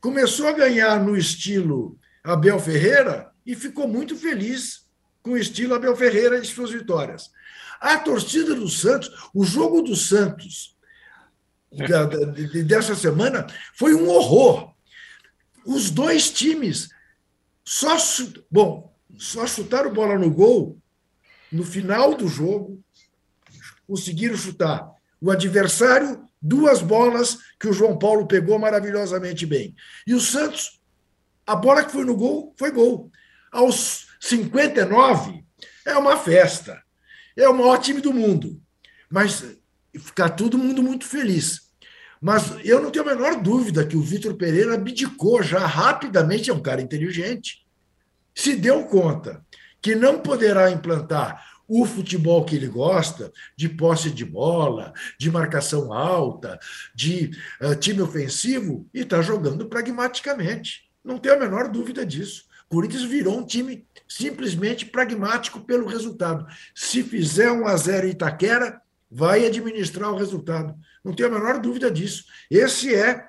[0.00, 4.82] começou a ganhar no estilo Abel Ferreira e ficou muito feliz
[5.22, 7.30] com o estilo Abel Ferreira e suas vitórias.
[7.82, 10.76] A torcida do Santos, o jogo do Santos
[11.72, 12.16] da, da,
[12.62, 14.72] dessa semana foi um horror.
[15.66, 16.90] Os dois times
[17.64, 17.96] só,
[18.48, 20.78] bom, só chutaram bola no gol
[21.50, 22.80] no final do jogo,
[23.84, 24.88] conseguiram chutar
[25.20, 29.74] o adversário duas bolas que o João Paulo pegou maravilhosamente bem.
[30.06, 30.80] E o Santos,
[31.44, 33.10] a bola que foi no gol, foi gol.
[33.50, 35.44] Aos 59,
[35.84, 36.80] é uma festa
[37.36, 38.60] é o maior time do mundo.
[39.10, 39.44] Mas
[39.98, 41.72] ficar todo mundo muito feliz.
[42.20, 46.54] Mas eu não tenho a menor dúvida que o Vitor Pereira abdicou já rapidamente, é
[46.54, 47.66] um cara inteligente.
[48.34, 49.44] Se deu conta
[49.80, 55.92] que não poderá implantar o futebol que ele gosta, de posse de bola, de marcação
[55.92, 56.58] alta,
[56.94, 60.82] de uh, time ofensivo, e está jogando pragmaticamente.
[61.04, 62.44] Não tenho a menor dúvida disso.
[62.68, 66.46] Corinthians virou um time simplesmente pragmático pelo resultado.
[66.74, 70.74] Se fizer um a 0 em Itaquera, vai administrar o resultado.
[71.04, 72.24] Não tenho a menor dúvida disso.
[72.50, 73.28] Esse é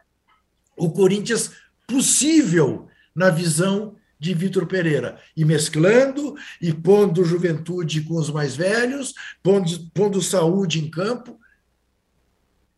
[0.78, 1.52] o Corinthians
[1.88, 9.14] possível na visão de Vitor Pereira, e mesclando, e pondo juventude com os mais velhos,
[9.44, 11.38] pondo, pondo saúde em campo,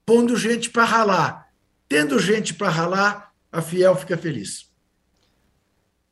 [0.04, 1.48] pondo gente para ralar.
[1.88, 4.65] Tendo gente para ralar, a Fiel fica feliz.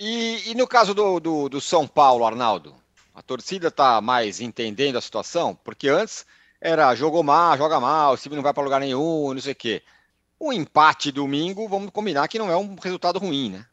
[0.06, 2.76] E, e no caso do, do, do, São Paulo, Arnaldo,
[3.16, 5.56] a torcida está mais entendendo a situação?
[5.64, 6.26] Porque antes
[6.60, 9.56] era jogou mal, joga mal, o time não vai para lugar nenhum, não sei o
[9.56, 9.82] quê.
[10.42, 13.66] Um empate domingo, vamos combinar que não é um resultado ruim, né?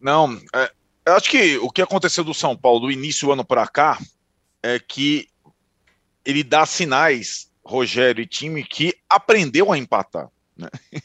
[0.00, 0.72] Não, é,
[1.04, 3.98] eu acho que o que aconteceu do São Paulo do início do ano para cá
[4.62, 5.28] é que
[6.24, 10.70] ele dá sinais, Rogério e time, que aprendeu a empatar, né?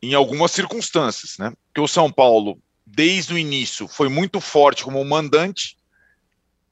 [0.00, 1.52] em algumas circunstâncias, né?
[1.74, 2.62] Que o São Paulo,
[2.98, 5.76] desde o início, foi muito forte como mandante,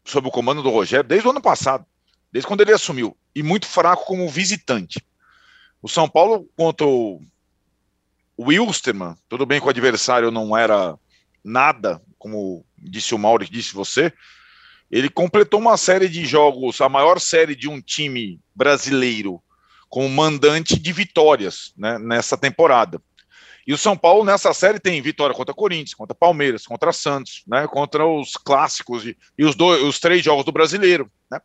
[0.04, 1.86] sob o comando do Rogério, desde o ano passado,
[2.32, 5.00] desde quando ele assumiu, e muito fraco como visitante.
[5.80, 7.22] O São Paulo contra o
[8.36, 10.98] Wilstermann, tudo bem que o adversário não era
[11.44, 14.12] nada, como disse o Mauro, disse você,
[14.90, 19.40] ele completou uma série de jogos, a maior série de um time brasileiro
[19.88, 23.00] como mandante de vitórias né, nessa temporada.
[23.66, 27.66] E o São Paulo nessa série tem vitória contra Corinthians, contra Palmeiras, contra Santos, né,
[27.66, 31.10] contra os clássicos e, e os, dois, os três jogos do Brasileiro.
[31.30, 31.40] Né?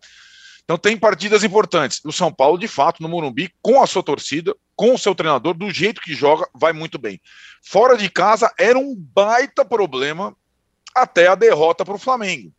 [0.64, 2.00] Então tem partidas importantes.
[2.06, 5.56] O São Paulo, de fato, no Morumbi, com a sua torcida, com o seu treinador,
[5.56, 7.20] do jeito que joga, vai muito bem.
[7.64, 10.36] Fora de casa era um baita problema
[10.96, 12.54] até a derrota para o Flamengo,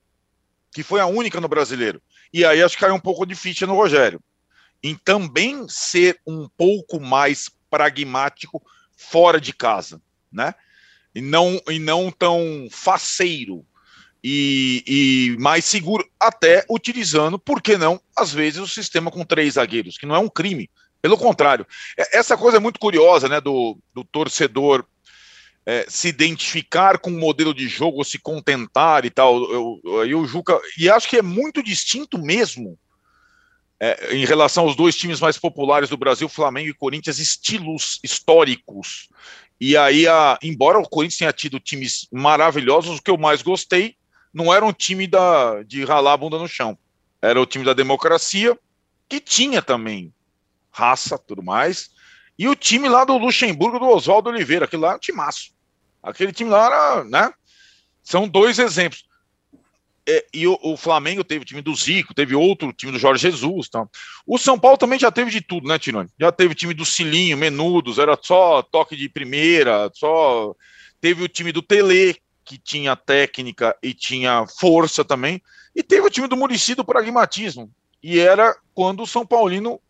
[0.72, 2.02] que foi a única no Brasileiro.
[2.34, 4.20] E aí acho que caiu um pouco de ficha no Rogério.
[4.82, 8.60] Em também ser um pouco mais pragmático
[9.10, 10.00] fora de casa,
[10.32, 10.54] né?
[11.14, 13.64] E não, e não tão faceiro
[14.24, 19.54] e, e, mais seguro, até utilizando, por que não, às vezes, o sistema com três
[19.54, 20.70] zagueiros, que não é um crime.
[21.00, 21.66] Pelo contrário,
[21.98, 24.86] é, essa coisa é muito curiosa, né, do, do torcedor
[25.66, 29.36] é, se identificar com o modelo de jogo, se contentar e tal.
[29.50, 32.78] Eu, eu, eu, Juca, e acho que é muito distinto mesmo
[33.84, 39.08] é, em relação aos dois times mais populares do Brasil, Flamengo e Corinthians, estilos históricos.
[39.60, 43.96] E aí, a, embora o Corinthians tenha tido times maravilhosos, o que eu mais gostei
[44.32, 46.78] não era um time da, de ralar a bunda no chão.
[47.20, 48.56] Era o time da democracia,
[49.08, 50.14] que tinha também
[50.70, 51.90] raça, tudo mais.
[52.38, 55.50] E o time lá do Luxemburgo, do Oswaldo Oliveira, aquele lá era um timaço.
[56.00, 57.34] Aquele time lá era, né?
[58.04, 59.04] São dois exemplos.
[60.08, 63.22] É, e o, o, Flamengo teve o time do Zico, teve outro time do Jorge
[63.22, 63.68] Jesus.
[63.68, 63.86] Tá?
[64.26, 66.08] O São Paulo também já teve de tudo, né, Tirone?
[66.18, 70.54] Já teve o time do Cilinho, Menudos, era só toque de primeira, só.
[71.00, 75.40] Teve o time do Tele, que tinha técnica e tinha força também.
[75.74, 77.70] E teve o time do Murici do pragmatismo.
[78.02, 79.80] E era quando o São Paulino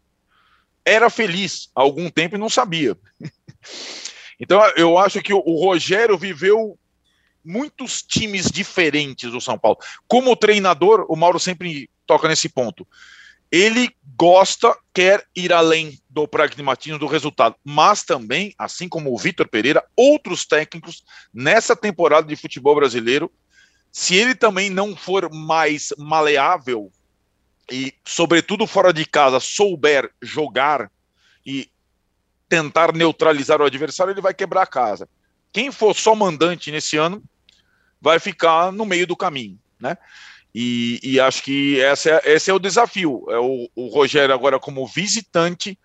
[0.85, 2.97] era feliz há algum tempo e não sabia.
[4.39, 6.79] então eu acho que o Rogério viveu
[7.45, 9.79] muitos times diferentes do São Paulo.
[10.07, 12.87] Como treinador, o Mauro sempre toca nesse ponto.
[13.51, 19.47] Ele gosta, quer ir além do pragmatismo do resultado, mas também, assim como o Vitor
[19.47, 23.31] Pereira, outros técnicos nessa temporada de futebol brasileiro,
[23.91, 26.91] se ele também não for mais maleável
[27.71, 30.91] e, sobretudo fora de casa, souber jogar
[31.45, 31.69] e
[32.49, 35.09] tentar neutralizar o adversário, ele vai quebrar a casa.
[35.53, 37.23] Quem for só mandante nesse ano
[38.03, 39.97] vai ficar no meio do caminho, né?
[40.55, 43.25] E, e acho que essa é, esse é o desafio.
[43.31, 45.79] É o, o Rogério agora como visitante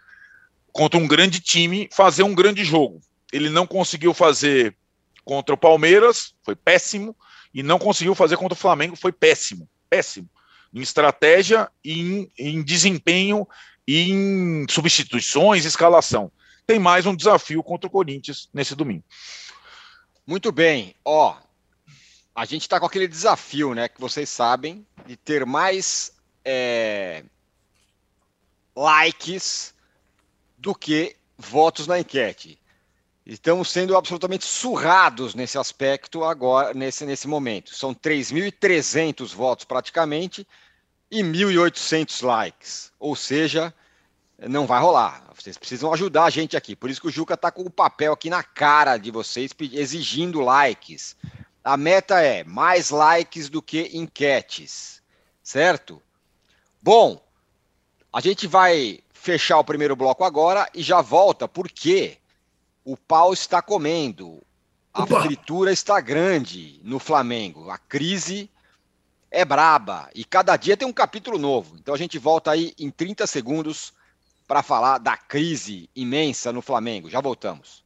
[0.74, 3.00] contra um grande time fazer um grande jogo.
[3.32, 4.76] Ele não conseguiu fazer
[5.24, 7.16] contra o Palmeiras, foi péssimo,
[7.54, 10.30] e não conseguiu fazer contra o Flamengo, foi péssimo, péssimo.
[10.74, 13.48] Em estratégia, em, em desempenho,
[13.88, 16.32] em substituições, escalação.
[16.66, 19.04] Tem mais um desafio contra o Corinthians nesse domingo.
[20.26, 20.94] Muito bem.
[21.06, 21.36] Ó,
[22.38, 23.90] a gente está com aquele desafio, né?
[23.90, 26.14] Que vocês sabem, de ter mais
[26.46, 27.24] é,
[28.76, 29.74] likes
[30.56, 32.60] do que votos na enquete.
[33.26, 37.74] Estamos sendo absolutamente surrados nesse aspecto agora, nesse, nesse momento.
[37.74, 40.48] São 3.300 votos praticamente
[41.10, 42.92] e 1.800 likes.
[43.00, 43.74] Ou seja,
[44.38, 45.24] não vai rolar.
[45.34, 46.76] Vocês precisam ajudar a gente aqui.
[46.76, 50.40] Por isso que o Juca está com o papel aqui na cara de vocês, exigindo
[50.40, 51.16] likes.
[51.68, 55.04] A meta é mais likes do que enquetes,
[55.44, 56.02] certo?
[56.82, 57.22] Bom,
[58.14, 62.20] a gente vai fechar o primeiro bloco agora e já volta, porque
[62.86, 64.42] o pau está comendo,
[64.94, 65.24] a Opa.
[65.24, 68.50] fritura está grande no Flamengo, a crise
[69.30, 71.76] é braba e cada dia tem um capítulo novo.
[71.76, 73.92] Então a gente volta aí em 30 segundos
[74.48, 77.10] para falar da crise imensa no Flamengo.
[77.10, 77.86] Já voltamos.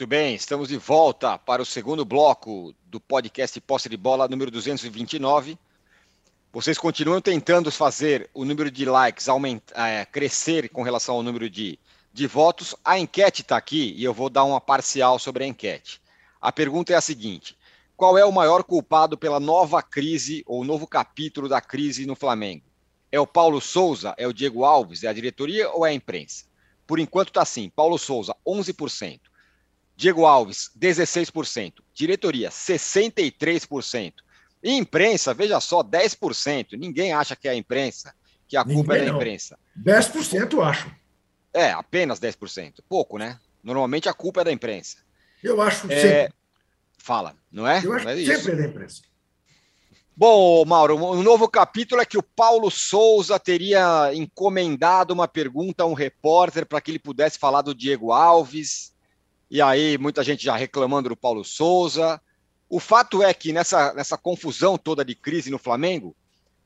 [0.00, 4.50] Muito bem, estamos de volta para o segundo bloco do podcast Posse de Bola número
[4.50, 5.58] 229.
[6.50, 11.50] Vocês continuam tentando fazer o número de likes aumentar, é, crescer com relação ao número
[11.50, 11.78] de,
[12.14, 12.74] de votos.
[12.82, 16.00] A enquete está aqui e eu vou dar uma parcial sobre a enquete.
[16.40, 17.54] A pergunta é a seguinte:
[17.94, 22.64] qual é o maior culpado pela nova crise ou novo capítulo da crise no Flamengo?
[23.12, 24.14] É o Paulo Souza?
[24.16, 25.04] É o Diego Alves?
[25.04, 26.46] É a diretoria ou é a imprensa?
[26.86, 29.28] Por enquanto está assim: Paulo Souza, 11%.
[30.00, 31.74] Diego Alves, 16%.
[31.92, 34.14] Diretoria, 63%.
[34.62, 36.78] E imprensa, veja só, 10%.
[36.78, 38.14] Ninguém acha que é a imprensa,
[38.48, 39.58] que a culpa Ninguém é da imprensa.
[39.78, 40.90] 10% eu acho.
[41.52, 42.76] É, apenas 10%.
[42.88, 43.38] Pouco, né?
[43.62, 44.96] Normalmente a culpa é da imprensa.
[45.42, 46.00] Eu acho é...
[46.00, 46.34] sempre.
[46.96, 47.84] Fala, não é?
[47.84, 49.02] Eu acho é sempre é da imprensa.
[50.16, 55.86] Bom, Mauro, um novo capítulo é que o Paulo Souza teria encomendado uma pergunta a
[55.86, 58.90] um repórter para que ele pudesse falar do Diego Alves.
[59.50, 62.20] E aí, muita gente já reclamando do Paulo Souza.
[62.68, 66.14] O fato é que nessa, nessa confusão toda de crise no Flamengo,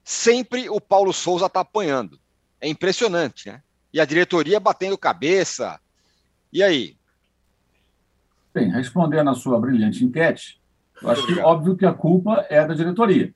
[0.04, 2.20] sempre o Paulo Souza está apanhando.
[2.60, 3.62] É impressionante, né?
[3.92, 5.80] E a diretoria batendo cabeça.
[6.52, 6.96] E aí?
[8.52, 10.60] Bem, respondendo à sua brilhante enquete,
[11.00, 13.34] eu acho que óbvio que a culpa é da diretoria,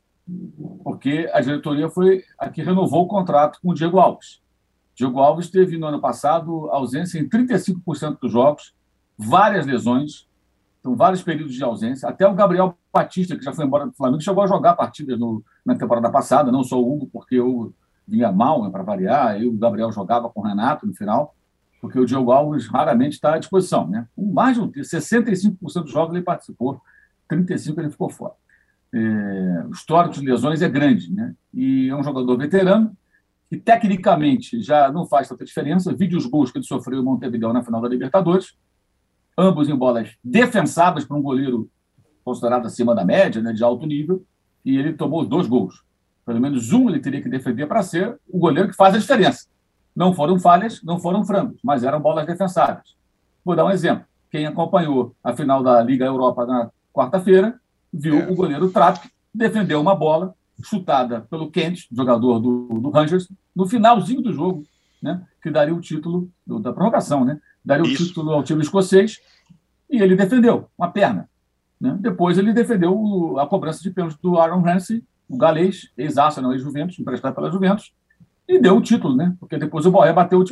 [0.84, 4.40] porque a diretoria foi a que renovou o contrato com o Diego Alves.
[4.94, 8.74] Diego Alves teve no ano passado ausência em 35% dos jogos,
[9.18, 10.28] várias lesões,
[10.78, 12.08] então vários períodos de ausência.
[12.08, 15.42] Até o Gabriel Batista, que já foi embora do Flamengo, chegou a jogar partidas no,
[15.66, 17.74] na temporada passada, não só o Hugo, porque eu
[18.06, 21.34] vinha mal né, para variar, e o Gabriel jogava com o Renato no final,
[21.80, 23.86] porque o Diogo Alves raramente está à disposição.
[23.88, 24.06] Né?
[24.16, 26.80] Mais de 65% dos jogos ele participou,
[27.30, 28.34] 35% ele ficou fora.
[28.94, 31.34] É, o histórico de lesões é grande, né?
[31.52, 32.96] e é um jogador veterano,
[33.50, 35.94] que tecnicamente já não faz tanta diferença.
[35.94, 38.56] Vide os gols que ele sofreu em Montevideo na final da Libertadores,
[39.38, 41.70] ambos em bolas defensáveis para um goleiro
[42.24, 44.24] considerado acima da média, né, de alto nível,
[44.64, 45.82] e ele tomou dois gols.
[46.26, 49.46] Pelo menos um ele teria que defender para ser o goleiro que faz a diferença.
[49.94, 52.96] Não foram falhas, não foram frangos, mas eram bolas defensáveis.
[53.44, 54.04] Vou dar um exemplo.
[54.30, 57.58] Quem acompanhou a final da Liga Europa na quarta-feira
[57.92, 58.30] viu é.
[58.30, 64.20] o goleiro Trapp defender uma bola chutada pelo Kent, jogador do, do Rangers, no finalzinho
[64.20, 64.64] do jogo,
[65.00, 67.40] né, que daria o título do, da prorrogação, né?
[67.68, 68.02] Daria Isso.
[68.02, 69.20] o título ao time escocês,
[69.90, 71.28] e ele defendeu uma perna.
[71.78, 71.94] Né?
[72.00, 76.98] Depois ele defendeu a cobrança de pênalti do Aaron Ramsey, o galês, ex-Arsenal e Juventus,
[76.98, 77.92] emprestado pela Juventus,
[78.48, 79.36] e deu o título, né?
[79.38, 80.42] porque depois o Borré bateu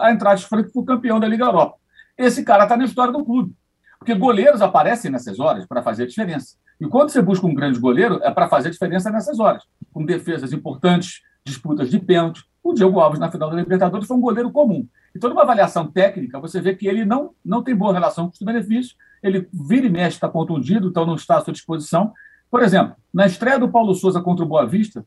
[0.00, 1.74] a entrada de Franco para o campeão da Liga Europa.
[2.16, 3.52] Esse cara está na história do clube,
[3.98, 6.54] porque goleiros aparecem nessas horas para fazer a diferença.
[6.80, 10.04] E quando você busca um grande goleiro, é para fazer a diferença nessas horas, com
[10.04, 12.44] defesas importantes, disputas de pênalti.
[12.62, 14.86] O Diego Alves, na final da Libertadores, foi um goleiro comum.
[15.14, 19.48] Então, numa avaliação técnica, você vê que ele não, não tem boa relação benefícios, ele
[19.52, 22.12] vira e mexe, está contundido, então não está à sua disposição.
[22.50, 25.06] Por exemplo, na estreia do Paulo Souza contra o Boa Vista,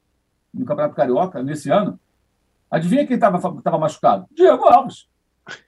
[0.53, 1.99] no Campeonato Carioca, nesse ano,
[2.69, 4.25] adivinha quem estava machucado?
[4.31, 5.07] Diego Alves.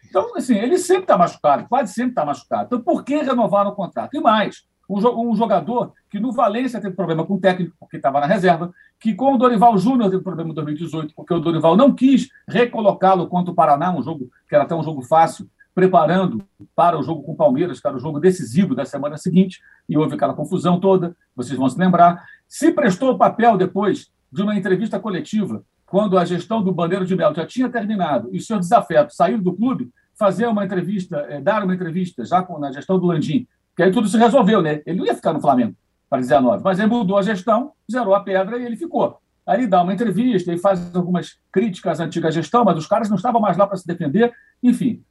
[0.09, 2.67] Então, assim, ele sempre está machucado, quase sempre está machucado.
[2.67, 4.15] Então, por que renovar o contrato?
[4.15, 8.25] E mais, um, jogador que no Valência teve problema com o técnico, porque estava na
[8.25, 12.29] reserva, que com o Dorival Júnior teve problema em 2018, porque o Dorival não quis
[12.47, 16.43] recolocá-lo contra o Paraná, um jogo que era até um jogo fácil, preparando
[16.75, 19.97] para o jogo com o Palmeiras, que era o jogo decisivo da semana seguinte, e
[19.97, 22.23] houve aquela confusão toda, vocês vão se lembrar.
[22.47, 27.15] Se prestou o papel depois de uma entrevista coletiva, quando a gestão do Bandeiro de
[27.15, 31.39] Melo já tinha terminado e o senhor Desafeto saiu do clube, fazer uma entrevista, é,
[31.39, 33.47] dar uma entrevista já com, na gestão do Landim,
[33.77, 34.81] que aí tudo se resolveu, né?
[34.87, 35.75] Ele não ia ficar no Flamengo
[36.09, 39.19] para 19, mas aí mudou a gestão, zerou a pedra e ele ficou.
[39.45, 43.07] Aí ele dá uma entrevista e faz algumas críticas à antiga gestão, mas os caras
[43.07, 44.33] não estavam mais lá para se defender.
[44.63, 45.03] Enfim,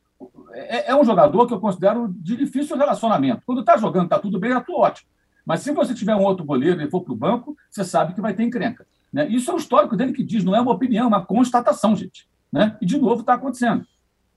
[0.53, 3.43] é, é, um jogador que eu considero de difícil relacionamento.
[3.47, 5.09] Quando está jogando, está tudo bem, atua ótimo.
[5.45, 8.21] Mas se você tiver um outro goleiro e for para o banco, você sabe que
[8.21, 8.85] vai ter encrenca.
[9.13, 9.29] Né?
[9.29, 12.29] Isso é o histórico dele que diz, não é uma opinião, é uma constatação, gente.
[12.53, 12.77] Né?
[12.81, 13.87] E, de novo, está acontecendo.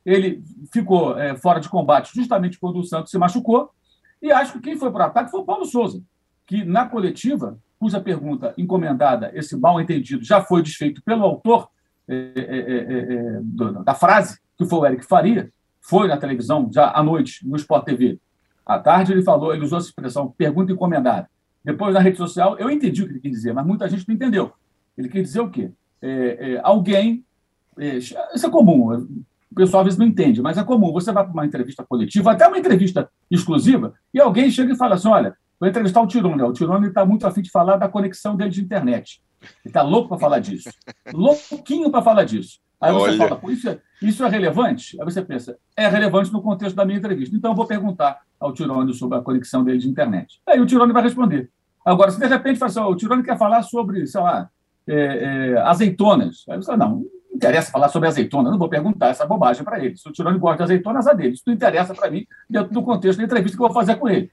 [0.05, 3.71] Ele ficou é, fora de combate justamente quando o Santos se machucou,
[4.21, 6.01] e acho que quem foi para o ataque foi o Paulo Souza,
[6.45, 11.69] que na coletiva, cuja pergunta encomendada, esse mal entendido, já foi desfeito pelo autor,
[12.07, 17.47] é, é, da frase, que foi o Eric Faria, foi na televisão, já à noite,
[17.47, 18.19] no Sport TV.
[18.65, 21.29] À tarde ele falou, ele usou essa expressão, pergunta encomendada.
[21.63, 24.15] Depois, na rede social, eu entendi o que ele quis dizer, mas muita gente não
[24.15, 24.51] entendeu.
[24.97, 25.71] Ele quis dizer o quê?
[26.01, 27.23] É, é, alguém.
[27.77, 29.07] É, isso é comum,
[29.51, 30.91] o pessoal às vezes não entende, mas é comum.
[30.93, 34.95] Você vai para uma entrevista coletiva, até uma entrevista exclusiva, e alguém chega e fala
[34.95, 36.41] assim: olha, vou entrevistar o Tirone.
[36.43, 39.21] O Tirone está muito afim de falar da conexão dele de internet.
[39.41, 40.69] Ele está louco para falar disso.
[41.13, 42.59] Louquinho para falar disso.
[42.79, 43.17] Aí você Olha.
[43.17, 44.99] fala, Pô, isso, é, isso é relevante?
[44.99, 47.35] Aí você pensa, é relevante no contexto da minha entrevista.
[47.35, 50.41] Então eu vou perguntar ao Tirone sobre a conexão dele de internet.
[50.47, 51.49] Aí o Tirone vai responder.
[51.85, 54.49] Agora, se de repente fala assim, o Tirone quer falar sobre, sei lá,
[54.87, 56.45] é, é, azeitonas.
[56.49, 57.05] Aí você fala, não
[57.39, 59.95] interessa falar sobre azeitona, não vou perguntar essa bobagem para ele.
[59.95, 61.33] Se o Tirone gosta de azeitonas, a dele.
[61.33, 64.09] Isso não interessa para mim dentro do contexto da entrevista que eu vou fazer com
[64.09, 64.29] ele.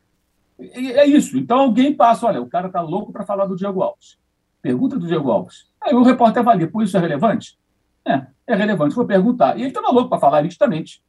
[0.58, 1.38] E é isso.
[1.38, 4.18] Então alguém passa, olha, o cara está louco para falar do Diego Alves.
[4.60, 5.66] Pergunta do Diego Alves.
[5.80, 7.56] Aí o repórter avalia, por isso é relevante?
[8.04, 9.56] É, é relevante, vou perguntar.
[9.56, 11.02] E ele estava louco para falar nitidamente.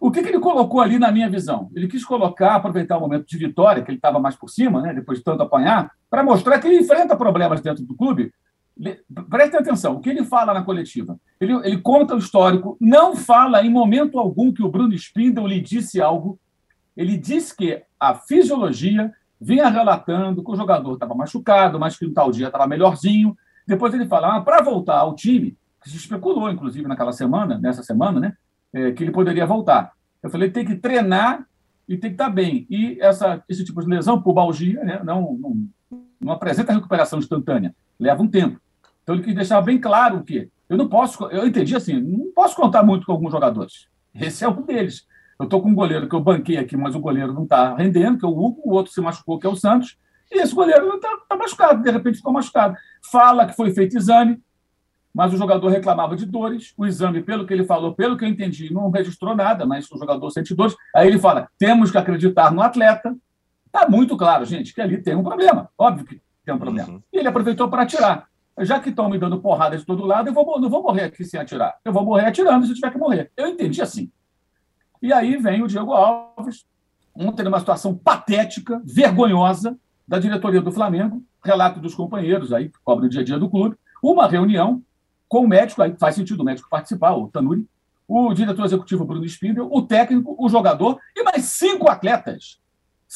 [0.00, 1.70] O que, que, ele colocou ali na minha visão?
[1.74, 4.92] Ele quis colocar, aproveitar o momento de vitória, que ele estava mais por cima, né,
[4.92, 8.32] depois de tanto apanhar, para mostrar que ele enfrenta problemas dentro do clube.
[9.30, 11.18] Preste atenção, o que ele fala na coletiva?
[11.40, 15.60] Ele, ele conta o histórico, não fala em momento algum que o Bruno Spindle lhe
[15.60, 16.38] disse algo.
[16.94, 22.12] Ele diz que a fisiologia vinha relatando que o jogador estava machucado, mas que no
[22.12, 23.36] tal dia estava melhorzinho.
[23.66, 27.82] Depois ele fala, ah, para voltar ao time, que se especulou, inclusive, naquela semana, nessa
[27.82, 28.36] semana, né,
[28.72, 29.92] é, que ele poderia voltar.
[30.22, 31.46] Eu falei, tem que treinar
[31.88, 32.66] e tem que estar bem.
[32.68, 35.68] E essa, esse tipo de lesão, pubalgia, né, não, não,
[36.20, 38.60] não apresenta recuperação instantânea, leva um tempo.
[39.06, 40.48] Então ele quis deixar bem claro o quê?
[40.68, 43.86] Eu não posso, eu entendi assim, não posso contar muito com alguns jogadores.
[44.12, 45.06] Esse é um deles.
[45.38, 48.18] Eu estou com um goleiro que eu banquei aqui, mas o goleiro não está rendendo,
[48.18, 49.96] que é o Hugo, o outro se machucou, que é o Santos,
[50.32, 52.74] e esse goleiro está tá machucado, de repente ficou machucado.
[53.12, 54.42] Fala que foi feito exame,
[55.14, 56.74] mas o jogador reclamava de dores.
[56.76, 59.96] O exame, pelo que ele falou, pelo que eu entendi, não registrou nada, mas o
[59.96, 60.74] jogador sente dores.
[60.92, 63.16] Aí ele fala: temos que acreditar no atleta.
[63.66, 65.70] Está muito claro, gente, que ali tem um problema.
[65.78, 66.88] Óbvio que tem um problema.
[66.88, 67.02] Uhum.
[67.12, 68.26] E ele aproveitou para atirar.
[68.60, 71.24] Já que estão me dando porrada de todo lado, eu vou, não vou morrer aqui
[71.24, 71.78] sem atirar.
[71.84, 73.30] Eu vou morrer atirando se tiver que morrer.
[73.36, 74.10] Eu entendi assim.
[75.02, 76.66] E aí vem o Diego Alves,
[77.14, 79.78] ontem numa situação patética, vergonhosa,
[80.08, 83.50] da diretoria do Flamengo, relato dos companheiros aí, que cobrem o dia a dia do
[83.50, 84.82] clube, uma reunião
[85.28, 87.66] com o médico, aí faz sentido o médico participar, o Tanuri,
[88.06, 92.60] o diretor executivo Bruno Spindel, o técnico, o jogador e mais cinco atletas.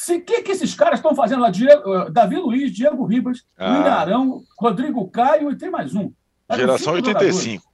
[0.09, 1.51] O que, que esses caras estão fazendo lá?
[1.51, 4.01] Diego, uh, Davi Luiz, Diego Ribas, ah.
[4.01, 6.13] Arão, Rodrigo Caio e tem mais um.
[6.51, 7.33] Geração 85.
[7.35, 7.71] Jogadores.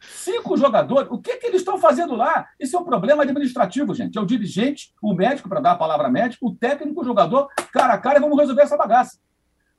[0.00, 1.08] Cinco jogadores.
[1.10, 2.46] O que, que eles estão fazendo lá?
[2.60, 4.16] Isso é um problema administrativo, gente.
[4.16, 7.94] É o dirigente, o médico, para dar a palavra médico, o técnico, o jogador, cara
[7.94, 9.18] a cara, e vamos resolver essa bagaça.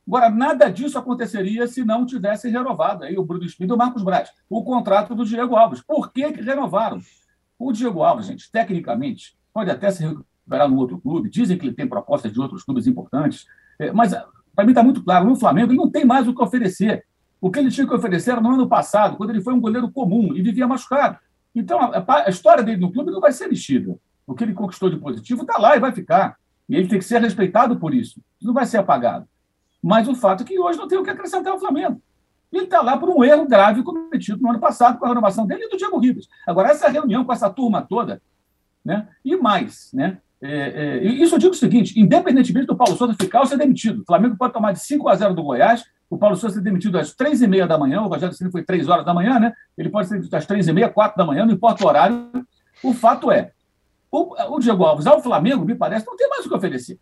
[0.07, 4.03] Agora, nada disso aconteceria se não tivesse renovado aí o Bruno Espírito e o Marcos
[4.03, 5.81] Braz, o contrato do Diego Alves.
[5.81, 6.99] Por que, que renovaram?
[7.57, 10.05] O Diego Alves, gente, tecnicamente, pode até se
[10.45, 13.45] recuperar no outro clube, dizem que ele tem propostas de outros clubes importantes,
[13.79, 14.13] é, mas
[14.55, 17.03] para mim está muito claro, no Flamengo ele não tem mais o que oferecer.
[17.41, 19.91] O que ele tinha que oferecer era no ano passado, quando ele foi um goleiro
[19.91, 21.19] comum e vivia machucado.
[21.53, 23.95] Então, a, a história dele no clube não vai ser mexida.
[24.25, 26.37] O que ele conquistou de positivo está lá e vai ficar.
[26.67, 27.93] E ele tem que ser respeitado por.
[27.93, 29.27] Isso não vai ser apagado.
[29.81, 32.01] Mas o fato é que hoje não tem o que acrescentar ao Flamengo.
[32.51, 35.65] Ele está lá por um erro grave cometido no ano passado com a renovação dele
[35.65, 36.27] e do Diego Ribas.
[36.47, 38.21] Agora, essa reunião com essa turma toda,
[38.83, 39.07] né?
[39.23, 40.19] e mais, né?
[40.41, 44.01] É, é, isso eu digo o seguinte: independentemente do Paulo Souza ficar ou ser demitido,
[44.01, 46.97] o Flamengo pode tomar de 5 a 0 do Goiás, o Paulo Souza ser demitido
[46.97, 49.53] às 3 e meia da manhã, o Rogério Ceni foi 3 horas da manhã, né?
[49.77, 52.29] Ele pode ser demitido às 3 e meia, 4 da manhã, não importa o horário.
[52.83, 53.51] O fato é,
[54.11, 56.99] o, o Diego Alves ao Flamengo, me parece, não tem mais o que oferecer.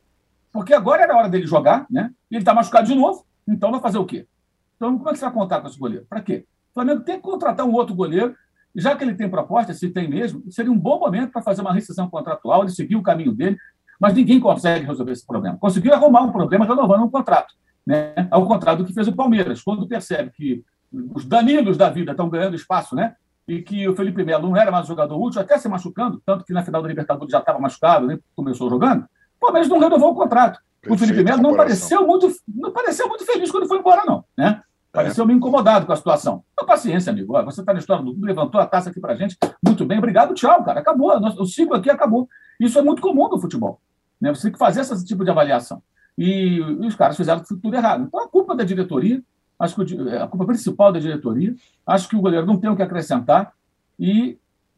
[0.52, 2.12] Porque agora era a hora dele jogar, né?
[2.30, 4.28] Ele está machucado de novo, então vai fazer o quê?
[4.76, 6.06] Então, como é que você vai contar com esse goleiro?
[6.10, 6.46] Para quê?
[6.72, 8.36] O Flamengo tem que contratar um outro goleiro,
[8.76, 11.74] já que ele tem proposta, se tem mesmo, seria um bom momento para fazer uma
[11.74, 13.58] rescisão contratual, ele seguir o caminho dele,
[14.00, 15.58] mas ninguém consegue resolver esse problema.
[15.58, 17.54] Conseguiu arrumar um problema renovando um contrato,
[17.86, 18.14] né?
[18.32, 20.64] Ao contrário do que fez o Palmeiras, quando percebe que
[21.14, 23.16] os Danilos da vida estão ganhando espaço, né?
[23.48, 26.54] E que o Felipe Melo não era mais jogador útil, até se machucando, tanto que
[26.54, 28.18] na final da Libertadores já estava machucado, né?
[28.36, 29.04] começou jogando.
[29.04, 30.60] O Palmeiras não renovou o contrato.
[30.82, 34.24] Perfeito, o Felipe Melo não pareceu, muito, não pareceu muito feliz quando foi embora, não.
[34.38, 34.62] Né?
[34.94, 35.28] Pareceu é.
[35.28, 36.44] meio incomodado com a situação.
[36.54, 37.34] Então, paciência, amigo.
[37.46, 39.36] Você está na história do clube, levantou a taça aqui para gente.
[39.66, 40.80] Muito bem, obrigado, tchau, cara.
[40.80, 41.12] Acabou.
[41.40, 42.30] O ciclo aqui acabou.
[42.60, 43.82] Isso é muito comum no futebol.
[44.22, 44.30] Né?
[44.34, 45.82] Você tem que fazer esse tipo de avaliação.
[46.16, 48.04] E, e os caras fizeram tudo errado.
[48.04, 49.20] Então, a culpa da diretoria,
[49.58, 51.56] acho que a culpa principal da diretoria,
[51.88, 53.52] acho que o goleiro não tem o que acrescentar
[54.00, 54.38] e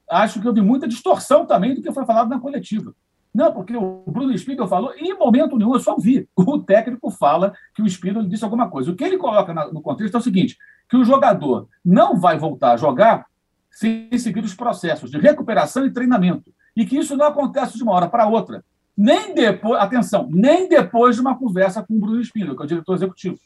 [0.10, 2.96] acho que houve muita distorção também do que foi falado na coletiva.
[3.36, 6.26] Não, porque o Bruno Spindle falou, em momento nenhum eu só vi.
[6.38, 8.90] O técnico fala que o Spindle disse alguma coisa.
[8.90, 10.58] O que ele coloca no contexto é o seguinte:
[10.88, 13.26] que o jogador não vai voltar a jogar
[13.70, 16.50] sem seguir os processos de recuperação e treinamento.
[16.78, 18.64] E que isso não acontece de uma hora para outra.
[18.98, 22.68] Nem depois, atenção, nem depois de uma conversa com o Bruno Espino, que é o
[22.70, 23.38] diretor executivo.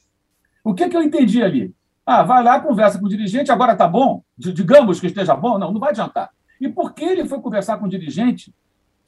[0.63, 1.73] O que, que eu entendi ali?
[2.05, 4.21] Ah, vai lá, conversa com o dirigente, agora está bom?
[4.37, 5.57] Digamos que esteja bom?
[5.57, 6.29] Não, não vai adiantar.
[6.61, 8.53] E por que ele foi conversar com o dirigente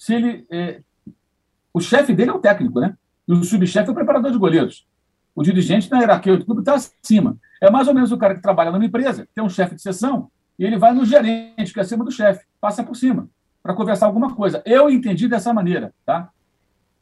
[0.01, 0.47] se ele.
[0.49, 0.81] É...
[1.71, 2.97] O chefe dele é o técnico, né?
[3.27, 4.87] E o subchefe é o preparador de goleiros.
[5.35, 7.37] O dirigente na hierarquia do clube está acima.
[7.61, 10.29] É mais ou menos o cara que trabalha numa empresa, tem um chefe de sessão,
[10.57, 13.29] e ele vai no gerente, que é acima do chefe, passa por cima,
[13.61, 14.63] para conversar alguma coisa.
[14.65, 16.29] Eu entendi dessa maneira, tá?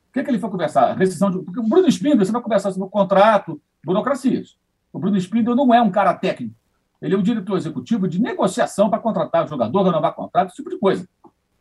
[0.10, 0.94] O que, é que ele foi conversar?
[0.98, 1.40] Rescisão de.
[1.40, 4.58] Porque o Bruno Spindler, você vai conversar sobre o contrato, burocracias.
[4.92, 6.54] O Bruno Spindler não é um cara técnico.
[7.02, 10.78] Ele é o diretor executivo de negociação para contratar jogador, renovar contrato, esse tipo de
[10.78, 11.08] coisa.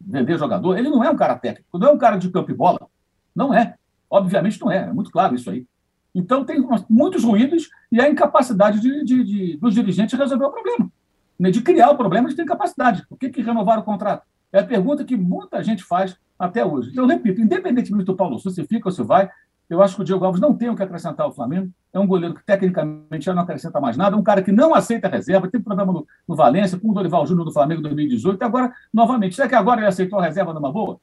[0.00, 0.78] Vender jogador.
[0.78, 2.88] Ele não é um cara técnico, não é um cara de campo e bola.
[3.34, 3.74] Não é.
[4.10, 4.88] Obviamente não é.
[4.88, 5.66] É muito claro isso aí.
[6.14, 10.90] Então, tem muitos ruídos e a incapacidade de, de, de, dos dirigentes resolver o problema.
[11.38, 11.50] Né?
[11.50, 13.06] De criar o problema, eles têm capacidade.
[13.08, 14.26] Por que, que renovaram o contrato?
[14.52, 16.90] É a pergunta que muita gente faz até hoje.
[16.90, 19.28] Então, eu repito, independentemente do Paulo Souza, se fica ou se vai,
[19.68, 21.70] eu acho que o Diego Alves não tem o que acrescentar ao Flamengo.
[21.92, 24.16] É um goleiro que, tecnicamente, já não acrescenta mais nada.
[24.16, 25.48] É um cara que não aceita reserva.
[25.48, 28.40] Teve problema no, no Valência, com o Dorival Júnior do Flamengo em 2018.
[28.40, 30.98] E agora, novamente, será que agora ele aceitou a reserva numa boa?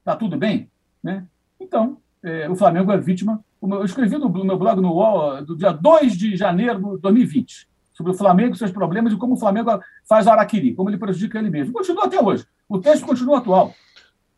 [0.00, 0.68] Está tudo bem?
[1.02, 1.24] Né?
[1.60, 3.40] Então, é, o Flamengo é vítima.
[3.62, 7.68] Eu escrevi no, no meu blog no UOL do dia 2 de janeiro de 2020
[7.98, 11.36] sobre o Flamengo, seus problemas e como o Flamengo faz o araquiri, como ele prejudica
[11.36, 11.72] ele mesmo.
[11.72, 12.46] Continua até hoje.
[12.68, 13.74] O texto continua atual.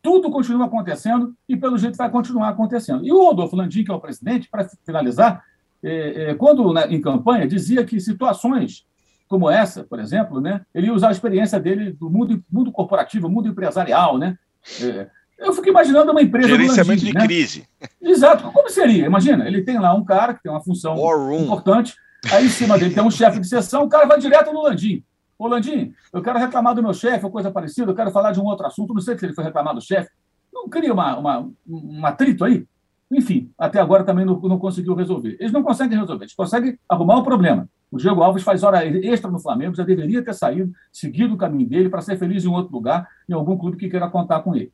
[0.01, 3.05] Tudo continua acontecendo e, pelo jeito, vai continuar acontecendo.
[3.05, 5.43] E o Rodolfo Landim, que é o presidente, para finalizar,
[5.83, 8.85] é, é, quando né, em campanha, dizia que situações
[9.31, 13.29] como essa, por exemplo, né, ele ia usar a experiência dele do mundo, mundo corporativo,
[13.29, 14.37] mundo empresarial, né?
[14.81, 15.07] É,
[15.39, 16.49] eu fico imaginando uma empresa.
[16.49, 17.25] Gerenciamento Landim, de né?
[17.25, 17.67] crise.
[18.01, 18.51] Exato.
[18.51, 19.05] Como seria?
[19.05, 20.97] Imagina, ele tem lá um cara que tem uma função
[21.41, 21.95] importante,
[22.29, 25.01] aí em cima dele tem um chefe de sessão, o cara vai direto no Landim.
[25.41, 28.39] Ô, Landim, eu quero reclamar do meu chefe, ou coisa parecida, eu quero falar de
[28.39, 30.11] um outro assunto, não sei se ele foi reclamar do chefe.
[30.53, 32.67] Não cria uma, uma, um atrito aí?
[33.11, 35.35] Enfim, até agora também não, não conseguiu resolver.
[35.39, 37.67] Eles não conseguem resolver, eles conseguem arrumar o problema.
[37.89, 41.67] O Diego Alves faz hora extra no Flamengo, já deveria ter saído, seguido o caminho
[41.67, 44.71] dele para ser feliz em outro lugar, em algum clube que queira contar com ele.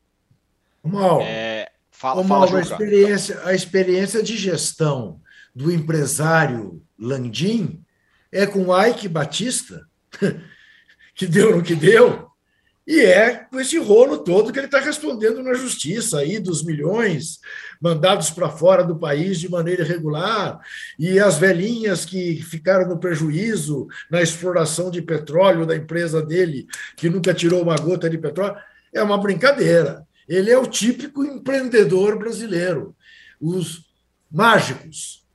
[0.83, 5.21] Mal, é, fala, Mal fala, a, experiência, a experiência de gestão
[5.55, 7.81] do empresário Landim
[8.31, 9.87] é com o Ike Batista,
[11.17, 12.27] que deu no que deu,
[12.87, 17.39] e é com esse rolo todo que ele está respondendo na justiça aí dos milhões
[17.81, 20.57] mandados para fora do país de maneira irregular,
[20.97, 26.65] e as velhinhas que ficaram no prejuízo na exploração de petróleo da empresa dele,
[26.95, 28.55] que nunca tirou uma gota de petróleo.
[28.93, 30.07] É uma brincadeira.
[30.29, 32.95] Ele é o típico empreendedor brasileiro.
[33.39, 33.85] Os
[34.31, 35.26] mágicos.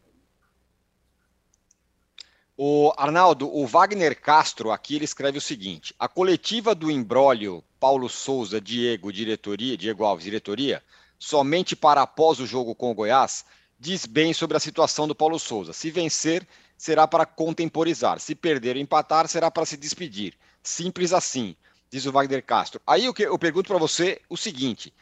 [2.56, 8.08] O Arnaldo, o Wagner Castro aqui ele escreve o seguinte: a coletiva do embrólio Paulo
[8.08, 10.82] Souza, Diego, diretoria, Diego Alves, diretoria,
[11.18, 13.44] somente para após o jogo com o Goiás,
[13.78, 15.72] diz bem sobre a situação do Paulo Souza.
[15.72, 16.46] Se vencer,
[16.76, 18.20] será para contemporizar.
[18.20, 20.34] Se perder ou empatar, será para se despedir.
[20.62, 21.56] Simples assim
[21.90, 22.80] diz o Wagner Castro.
[22.86, 24.92] Aí eu, eu pergunto para você o seguinte: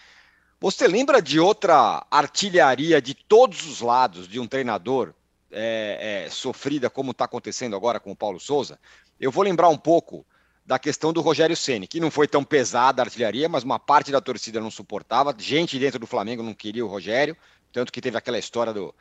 [0.61, 5.14] você lembra de outra artilharia de todos os lados de um treinador
[5.51, 8.78] é, é, sofrida como está acontecendo agora com o Paulo Souza?
[9.18, 10.24] Eu vou lembrar um pouco
[10.64, 14.12] da questão do Rogério Ceni, que não foi tão pesada a artilharia, mas uma parte
[14.12, 17.36] da torcida não suportava, gente dentro do Flamengo não queria o Rogério,
[17.72, 18.94] tanto que teve aquela história do,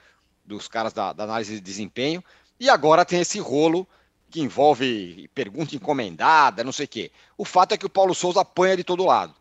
[0.43, 2.23] dos caras da, da análise de desempenho,
[2.59, 3.87] e agora tem esse rolo
[4.29, 7.11] que envolve pergunta encomendada, não sei o quê.
[7.37, 9.33] O fato é que o Paulo Souza apanha de todo lado.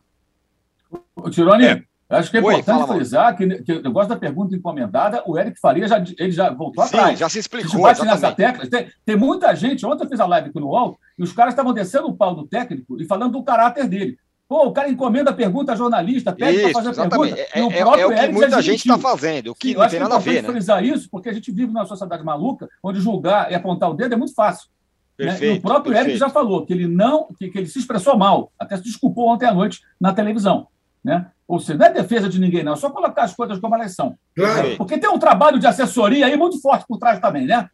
[1.14, 1.84] O Tironi, é.
[2.08, 5.60] Acho que é Oi, importante frisar que, que o negócio da pergunta encomendada, o Eric
[5.60, 7.18] Faria já, ele já voltou Sim, atrás.
[7.18, 7.82] já se explicou.
[7.82, 8.66] Bate nessa tecla.
[8.66, 11.52] Tem, tem, muita gente, ontem eu fiz a live aqui no UOL, e os caras
[11.52, 14.18] estavam descendo o pau do técnico e falando do caráter dele.
[14.48, 17.36] Pô, o cara encomenda a pergunta a jornalista, pede para fazer a pergunta.
[17.52, 19.74] É, o próprio é, é o que Eric muita gente está fazendo, o que Sim,
[19.74, 20.42] não tem nada a ver.
[20.42, 20.48] né?
[20.48, 24.14] frisar isso, porque a gente vive numa sociedade maluca, onde julgar e apontar o dedo
[24.14, 24.70] é muito fácil.
[25.18, 25.56] Perfeito, né?
[25.56, 26.10] E o próprio perfeito.
[26.10, 29.28] Eric já falou que ele não, que, que, ele se expressou mal, até se desculpou
[29.28, 30.68] ontem à noite na televisão.
[31.08, 31.26] Né?
[31.46, 33.94] Ou seja, não é defesa de ninguém, não, é só colocar as coisas como elas
[33.94, 34.18] são.
[34.36, 34.76] Claro.
[34.76, 37.70] Porque tem um trabalho de assessoria aí muito forte por trás também, né?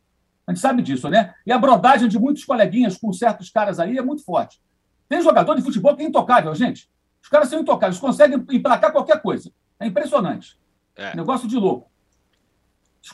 [0.46, 1.34] A gente sabe disso, né?
[1.44, 4.60] E a brodagem de muitos coleguinhas com certos caras aí é muito forte.
[5.08, 6.88] Tem jogador de futebol que é intocável, gente.
[7.20, 9.50] Os caras são intocáveis, conseguem emplacar qualquer coisa.
[9.80, 10.56] É impressionante.
[10.94, 11.16] É.
[11.16, 11.90] Negócio de louco.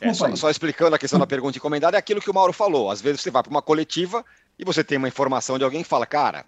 [0.02, 2.90] É, só, só, explicando a questão da pergunta encomendada, é aquilo que o Mauro falou.
[2.90, 4.22] Às vezes você vai para uma coletiva
[4.58, 6.44] e você tem uma informação de alguém que fala, cara,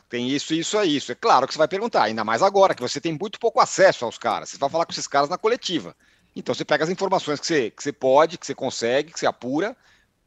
[0.00, 1.12] tem isso, isso, é isso.
[1.12, 4.04] É claro que você vai perguntar, ainda mais agora, que você tem muito pouco acesso
[4.04, 4.50] aos caras.
[4.50, 5.96] Você vai falar com esses caras na coletiva.
[6.34, 9.26] Então você pega as informações que você, que você pode, que você consegue, que você
[9.26, 9.76] apura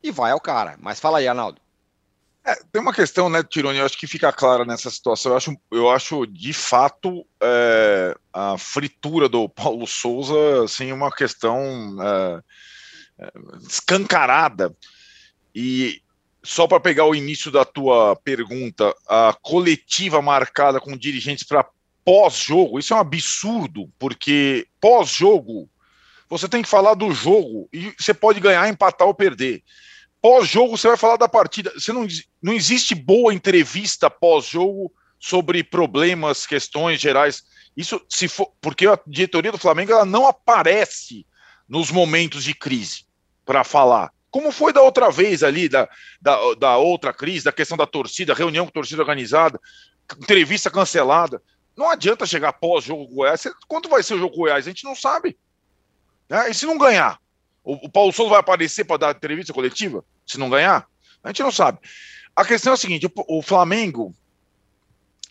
[0.03, 0.75] e vai ao cara.
[0.79, 1.59] Mas fala aí, Arnaldo.
[2.45, 5.31] É, tem uma questão, né, Tironi, eu acho que fica clara nessa situação.
[5.31, 11.57] Eu acho, eu acho de fato, é, a fritura do Paulo Souza, assim, uma questão
[11.99, 12.41] é,
[13.25, 13.31] é
[13.67, 14.75] escancarada.
[15.55, 16.03] E
[16.45, 21.67] só para pegar o início da tua pergunta, a coletiva marcada com dirigentes para
[22.03, 25.67] pós-jogo, isso é um absurdo, porque pós-jogo
[26.29, 29.63] você tem que falar do jogo e você pode ganhar, empatar ou perder.
[30.21, 31.71] Pós-jogo você vai falar da partida.
[31.75, 32.07] Você não,
[32.41, 37.43] não existe boa entrevista pós-jogo sobre problemas, questões gerais.
[37.77, 41.25] Isso se for porque a diretoria do Flamengo ela não aparece
[41.67, 43.05] nos momentos de crise
[43.45, 44.14] para falar.
[44.35, 45.87] Como foi da outra vez ali, da,
[46.21, 49.57] da, da outra crise, da questão da torcida, reunião com torcida organizada,
[50.17, 51.41] entrevista cancelada.
[51.73, 53.47] Não adianta chegar pós-jogo Goiás.
[53.65, 54.67] Quanto vai ser o jogo Goiás?
[54.67, 55.37] A gente não sabe.
[56.27, 56.49] Né?
[56.49, 57.17] E se não ganhar?
[57.63, 60.03] O, o Paulo Souza vai aparecer para dar entrevista coletiva?
[60.27, 60.85] Se não ganhar?
[61.23, 61.79] A gente não sabe.
[62.35, 64.13] A questão é a seguinte: o, o Flamengo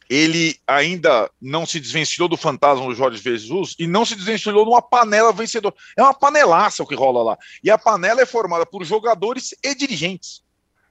[0.08, 4.70] ele ainda não se desvencilhou do fantasma do Jorge Jesus e não se desvencilhou de
[4.70, 5.74] uma panela vencedora.
[5.96, 7.38] É uma panelaça o que rola lá.
[7.62, 10.42] E a panela é formada por jogadores e dirigentes,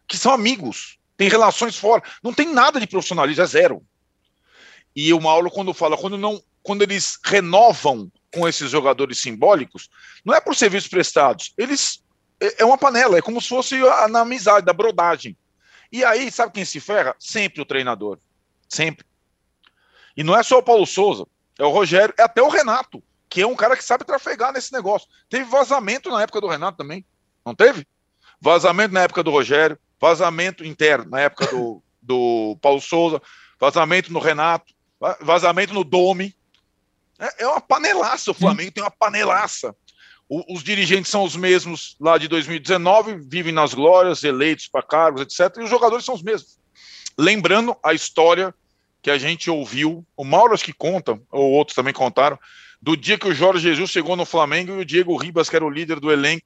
[0.07, 2.03] que são amigos, tem relações fora.
[2.23, 3.83] Não tem nada de profissionalismo, é zero.
[4.95, 9.89] E o Mauro, quando fala, quando não, quando eles renovam com esses jogadores simbólicos,
[10.25, 11.53] não é por serviços prestados.
[11.57, 12.03] Eles
[12.39, 13.77] é, é uma panela, é como se fosse
[14.09, 15.37] na amizade, da brodagem.
[15.91, 17.15] E aí, sabe quem se ferra?
[17.19, 18.17] Sempre o treinador.
[18.73, 19.05] Sempre.
[20.17, 21.27] E não é só o Paulo Souza,
[21.59, 24.73] é o Rogério, é até o Renato, que é um cara que sabe trafegar nesse
[24.73, 25.07] negócio.
[25.29, 27.05] Teve vazamento na época do Renato também,
[27.45, 27.87] não teve?
[28.41, 33.21] Vazamento na época do Rogério, vazamento interno na época do, do Paulo Souza,
[33.59, 34.73] vazamento no Renato,
[35.21, 36.35] vazamento no Domi.
[37.19, 39.75] É, é uma panelaça, o Flamengo tem uma panelaça.
[40.27, 45.21] O, os dirigentes são os mesmos lá de 2019, vivem nas glórias, eleitos para cargos,
[45.21, 45.57] etc.
[45.57, 46.57] E os jogadores são os mesmos.
[47.15, 48.53] Lembrando a história
[49.03, 52.39] que a gente ouviu, o Mauro acho que conta, ou outros também contaram,
[52.81, 55.65] do dia que o Jorge Jesus chegou no Flamengo e o Diego Ribas, que era
[55.65, 56.45] o líder do elenco,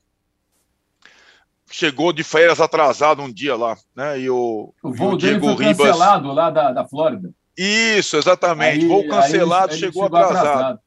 [1.70, 4.20] chegou de férias atrasado um dia lá, né?
[4.20, 5.88] E o, o voo o Diego foi Ribas...
[5.88, 7.30] cancelado lá da, da Flórida.
[7.56, 8.84] Isso, exatamente.
[8.84, 10.48] Aí, voo cancelado, aí, chegou, chegou atrasado.
[10.48, 10.80] atrasado.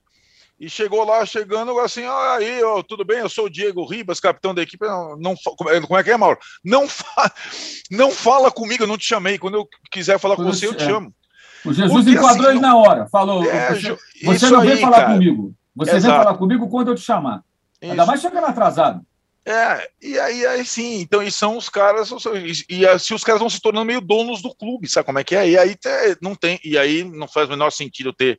[0.58, 4.20] E chegou lá, chegando assim, ah, aí, ó, tudo bem, eu sou o Diego Ribas,
[4.20, 4.84] capitão da equipe.
[4.84, 5.34] Não, não,
[5.86, 6.38] como é que é, Mauro?
[6.64, 7.32] Não, fa
[7.90, 9.38] não fala comigo, eu não te chamei.
[9.38, 10.86] Quando eu quiser falar com você, eu te é.
[10.86, 11.14] chamo.
[11.64, 13.06] O Jesus Porque, enquadrou assim, ele na hora.
[13.08, 15.12] Falou, é, você, você não vem falar cara.
[15.12, 15.54] comigo.
[15.76, 16.14] Você Exato.
[16.14, 17.42] vem falar comigo quando eu te chamar.
[17.80, 17.90] Isso.
[17.90, 19.00] Ainda mais chegando atrasado.
[19.44, 22.10] É, e aí, aí sim, então e são os caras,
[22.68, 25.24] e, e se os caras vão se tornando meio donos do clube, sabe como é
[25.24, 25.48] que é?
[25.48, 25.88] E aí te,
[26.20, 28.38] não tem, e aí não faz o menor sentido ter,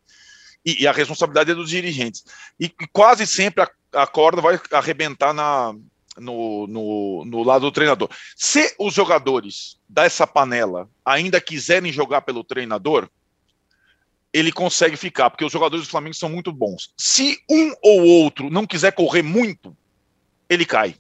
[0.64, 2.24] e, e a responsabilidade é dos dirigentes.
[2.60, 3.70] E, e quase sempre a,
[4.04, 5.74] a, corda vai arrebentar na,
[6.18, 8.10] no, no, no lado do treinador.
[8.36, 13.10] Se os jogadores dessa panela ainda quiserem jogar pelo treinador,
[14.34, 16.94] ele consegue ficar, porque os jogadores do Flamengo são muito bons.
[16.98, 19.76] Se um ou outro não quiser correr muito,
[20.50, 20.96] ele cai.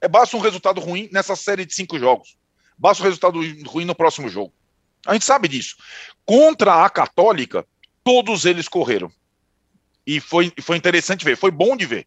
[0.00, 2.36] É basta um resultado ruim nessa série de cinco jogos.
[2.76, 4.52] Basta um resultado ruim no próximo jogo.
[5.06, 5.76] A gente sabe disso.
[6.26, 7.66] Contra a Católica,
[8.02, 9.10] todos eles correram.
[10.06, 12.06] E foi, foi interessante ver, foi bom de ver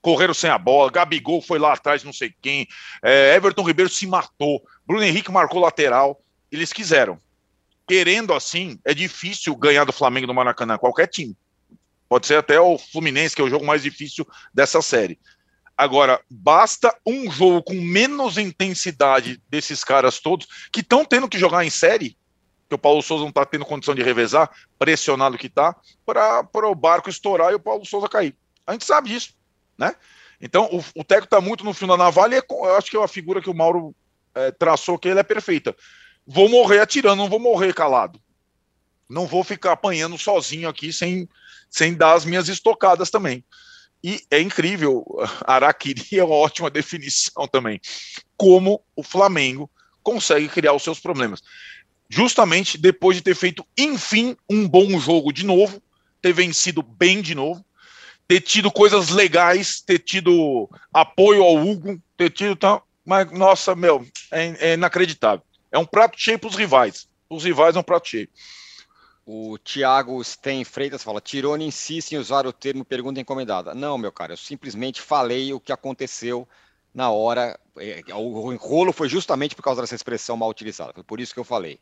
[0.00, 2.66] correram sem a bola, Gabigol foi lá atrás, não sei quem,
[3.02, 6.20] é, Everton Ribeiro se matou, Bruno Henrique marcou lateral,
[6.50, 7.18] eles quiseram.
[7.86, 11.36] Querendo assim, é difícil ganhar do Flamengo no Maracanã, qualquer time.
[12.08, 15.18] Pode ser até o Fluminense, que é o jogo mais difícil dessa série.
[15.76, 21.64] Agora, basta um jogo com menos intensidade desses caras todos, que estão tendo que jogar
[21.64, 22.16] em série,
[22.68, 25.74] que o Paulo Souza não está tendo condição de revezar, pressionado que está,
[26.04, 28.36] para o barco estourar e o Paulo Souza cair.
[28.66, 29.37] A gente sabe disso
[29.78, 29.94] né?
[30.40, 32.96] Então, o, o Teco está muito no fio da navalha e é, eu acho que
[32.96, 33.94] é a figura que o Mauro
[34.34, 35.74] é, traçou que ele é perfeita.
[36.26, 38.20] Vou morrer atirando, não vou morrer calado.
[39.08, 41.28] Não vou ficar apanhando sozinho aqui sem,
[41.70, 43.44] sem dar as minhas estocadas também.
[44.02, 45.04] E é incrível,
[45.44, 47.80] Araquiri é uma ótima definição também.
[48.36, 49.70] Como o Flamengo
[50.02, 51.42] consegue criar os seus problemas.
[52.08, 55.82] Justamente depois de ter feito, enfim, um bom jogo de novo,
[56.22, 57.64] ter vencido bem de novo,
[58.28, 62.54] ter tido coisas legais, ter tido apoio ao Hugo, ter tido.
[62.54, 65.42] Tá, mas, nossa, meu, é, é inacreditável.
[65.72, 67.08] É um prato cheio para os rivais.
[67.28, 68.28] Os rivais é um prato cheio.
[69.24, 73.74] O Thiago Sten Freitas fala: Tirone insiste em usar o termo pergunta encomendada.
[73.74, 76.46] Não, meu cara, eu simplesmente falei o que aconteceu
[76.94, 77.58] na hora.
[77.78, 80.92] É, o enrolo foi justamente por causa dessa expressão mal utilizada.
[80.92, 81.80] Foi por isso que eu falei.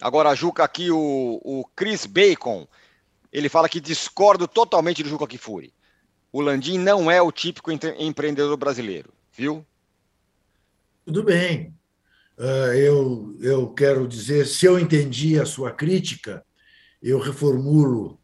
[0.00, 2.66] Agora, Juca, aqui o, o Chris Bacon,
[3.32, 5.72] ele fala que discordo totalmente do Juca Kifuri.
[6.32, 9.64] O Landim não é o típico empreendedor brasileiro, viu?
[11.04, 11.74] Tudo bem.
[12.38, 16.44] ah, eu, eu quero dizer, se eu entendi a sua crítica,
[17.02, 18.18] eu reformulo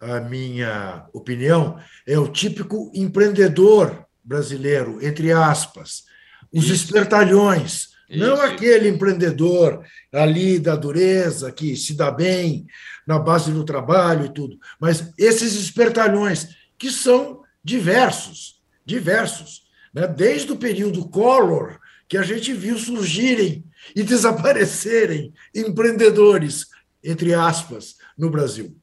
[0.00, 6.04] a minha opinião, é o típico empreendedor brasileiro, entre aspas,
[6.52, 6.72] os Isso.
[6.84, 8.18] espertalhões, Isso.
[8.18, 12.66] não aquele empreendedor ali da dureza, que se dá bem
[13.06, 16.48] na base do trabalho e tudo, mas esses espertalhões,
[16.78, 20.06] que são diversos, diversos, né?
[20.06, 26.66] desde o período Collor, que a gente viu surgirem e desaparecerem empreendedores,
[27.02, 28.76] entre aspas, no Brasil.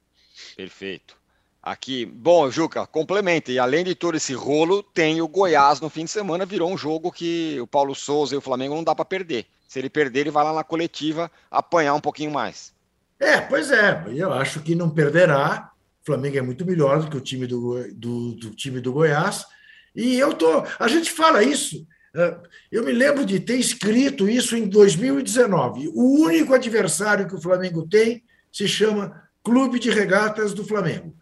[0.56, 1.18] Perfeito.
[1.62, 3.52] Aqui, bom, Juca, complementa.
[3.52, 6.78] E além de todo esse rolo, tem o Goiás no fim de semana, virou um
[6.78, 9.46] jogo que o Paulo Souza e o Flamengo não dá para perder.
[9.68, 12.74] Se ele perder, ele vai lá na coletiva apanhar um pouquinho mais.
[13.20, 14.06] É, pois é.
[14.16, 15.72] Eu acho que não perderá.
[16.08, 19.46] Flamengo é muito melhor do que o time do, do, do time do Goiás.
[19.94, 20.64] E eu tô.
[20.80, 21.86] A gente fala isso.
[22.16, 22.38] É,
[22.72, 25.90] eu me lembro de ter escrito isso em 2019.
[25.90, 31.14] O único adversário que o Flamengo tem se chama Clube de Regatas do Flamengo.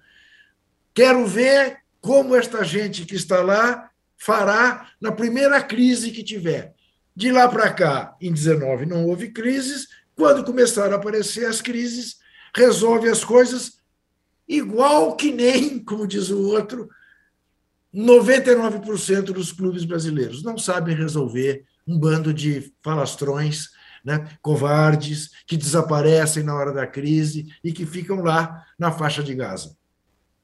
[0.94, 6.76] Quero ver como esta gente que está lá fará na primeira crise que tiver.
[7.16, 9.88] De lá para cá, em 19 não houve crises.
[10.16, 12.18] Quando começaram a aparecer as crises,
[12.54, 13.84] resolve as coisas
[14.48, 16.90] igual que nem, como diz o outro,
[17.94, 23.70] 99% dos clubes brasileiros não sabem resolver um bando de falastrões,
[24.04, 29.34] né, covardes, que desaparecem na hora da crise e que ficam lá na faixa de
[29.34, 29.76] Gaza.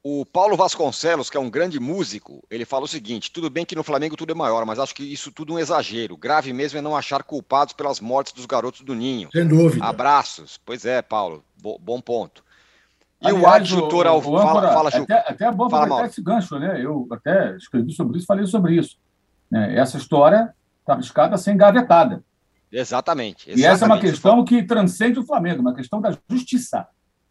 [0.04, 3.76] O Paulo Vasconcelos, que é um grande músico, ele fala o seguinte: tudo bem que
[3.76, 6.18] no Flamengo tudo é maior, mas acho que isso tudo é um exagero.
[6.18, 9.30] Grave mesmo é não achar culpados pelas mortes dos garotos do Ninho.
[9.32, 9.86] Sem dúvida.
[9.86, 10.60] Abraços.
[10.66, 11.43] Pois é, Paulo.
[11.62, 12.43] Bo bom ponto.
[13.22, 16.57] E Aliás, o Adjutor ao fala, fala, Até, até é bom fala, aproveitar esse gancho,
[16.57, 16.84] né?
[16.84, 18.97] Eu até escrevi sobre isso, falei sobre isso.
[19.49, 19.78] Né?
[19.78, 22.24] Essa história está arriscada a ser engavetada.
[22.72, 23.61] Exatamente, exatamente.
[23.61, 26.88] E essa é uma questão que transcende o Flamengo, uma questão da justiça.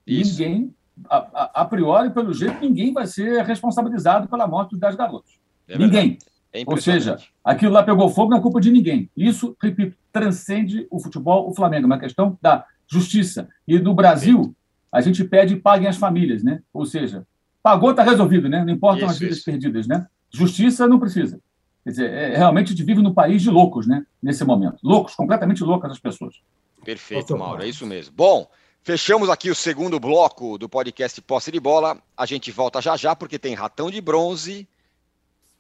[0.07, 0.33] Isso.
[0.33, 0.75] Ninguém
[1.09, 5.39] a, a, priori, pelo jeito, ninguém vai ser responsabilizado pela morte dos 10 garotos.
[5.69, 6.19] É ninguém.
[6.53, 9.09] É Ou seja, aquilo lá pegou fogo, não é culpa de ninguém.
[9.17, 13.49] Isso, repito, transcende o futebol, o Flamengo, é uma questão da justiça.
[13.69, 14.55] E no Brasil,
[14.93, 16.63] a gente pede paguem as famílias, né?
[16.73, 17.27] Ou seja,
[17.63, 18.65] pagou, está resolvido, né?
[18.65, 19.45] Não importam isso, as vidas isso.
[19.45, 20.07] perdidas, né?
[20.33, 21.41] Justiça não precisa.
[21.85, 24.05] Quer dizer, é, realmente a gente vive num país de loucos, né?
[24.23, 24.79] Nesse momento.
[24.83, 26.37] Loucos, completamente loucas as pessoas.
[26.85, 28.15] Perfeito, Mauro, é isso mesmo.
[28.17, 28.49] Bom,
[28.83, 31.99] Fechamos aqui o segundo bloco do podcast Posse de Bola.
[32.17, 34.67] A gente volta já já, porque tem ratão de bronze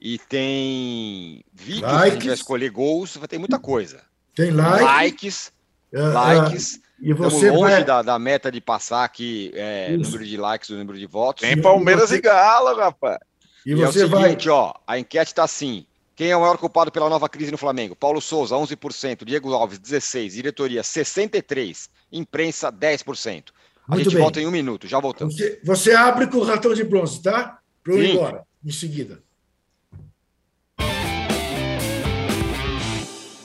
[0.01, 2.01] e tem vídeo likes.
[2.01, 4.03] a gente vai escolher gols, vai ter muita coisa.
[4.35, 4.83] Tem like.
[4.83, 5.53] likes.
[5.93, 6.75] Uh, likes.
[6.77, 7.85] Uh, e você Estamos longe vai...
[7.85, 11.49] da, da, meta de passar aqui é, número de likes, o número de votos.
[11.49, 12.17] Tem Palmeiras e, você...
[12.17, 13.19] e Galo, rapaz.
[13.65, 14.57] E, e você é o seguinte, vai...
[14.57, 15.87] ó, a enquete está assim.
[16.15, 17.97] Quem é o maior culpado pela nova crise no Flamengo?
[17.97, 19.25] Paulo Souza, 11%.
[19.25, 20.29] Diego Alves, 16%.
[20.29, 21.89] Diretoria, 63%.
[22.13, 23.45] Imprensa, 10%.
[23.89, 24.23] A Muito gente bem.
[24.23, 25.35] volta em um minuto, já voltamos.
[25.35, 27.59] Você, você abre com o ratão de bronze, tá?
[27.83, 29.23] Para eu ir embora, em seguida.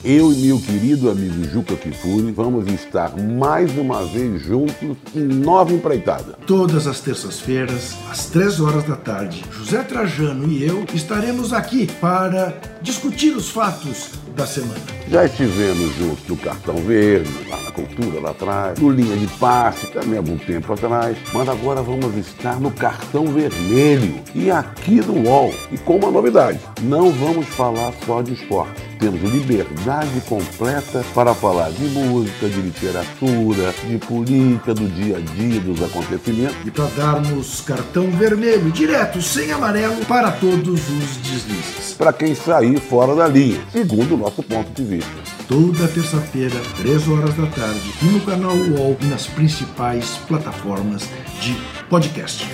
[0.08, 5.72] Eu e meu querido amigo Juca Kifuri vamos estar mais uma vez juntos em nova
[5.72, 6.34] empreitada.
[6.46, 12.56] Todas as terças-feiras, às três horas da tarde, José Trajano e eu estaremos aqui para
[12.80, 14.78] discutir os fatos da semana.
[15.08, 19.88] Já estivemos juntos no Cartão Verde, lá na Cultura, lá atrás, no Linha de Passe,
[19.88, 25.28] também há algum tempo atrás, mas agora vamos estar no Cartão Vermelho e aqui no
[25.28, 25.52] UOL.
[25.72, 31.70] E com uma novidade, não vamos falar só de esporte temos liberdade completa para falar
[31.70, 36.56] de música, de literatura, de política, do dia a dia, dos acontecimentos.
[36.64, 41.94] E para darmos cartão vermelho, direto, sem amarelo, para todos os deslizes.
[41.96, 45.36] Para quem sair fora da linha, segundo o nosso ponto de vista.
[45.48, 51.08] Toda terça-feira, 3 horas da tarde, no canal UOL e nas principais plataformas
[51.40, 51.56] de
[51.88, 52.44] podcast.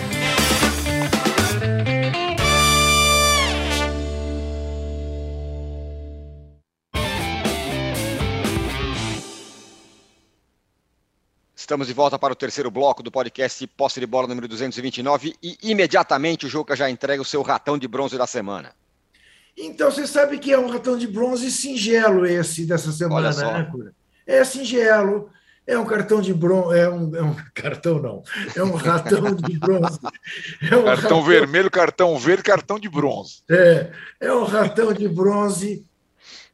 [11.62, 15.56] Estamos de volta para o terceiro bloco do podcast Posse de Bola número 229 e
[15.62, 18.72] imediatamente o Juca já entrega o seu ratão de bronze da semana.
[19.56, 23.94] Então você sabe que é um ratão de bronze singelo esse dessa semana, né, Cura?
[24.26, 25.30] É singelo,
[25.64, 28.24] é um cartão de bronze, é um, é um cartão não,
[28.56, 30.00] é um ratão de bronze.
[30.68, 31.22] É um cartão ratão...
[31.22, 33.44] vermelho, cartão verde, cartão de bronze.
[33.48, 35.86] É, é um ratão de bronze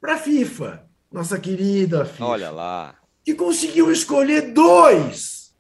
[0.03, 2.27] para a FIFA, nossa querida FIFA.
[2.27, 2.98] Olha lá
[3.29, 5.55] que conseguiu escolher dois,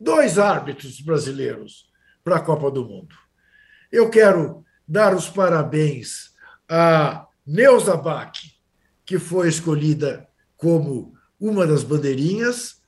[0.00, 1.88] dois árbitros brasileiros
[2.24, 3.14] para a Copa do Mundo.
[3.92, 6.32] Eu quero dar os parabéns
[6.68, 8.36] a Neuza Bach,
[9.06, 12.82] que foi escolhida como uma das bandeirinhas,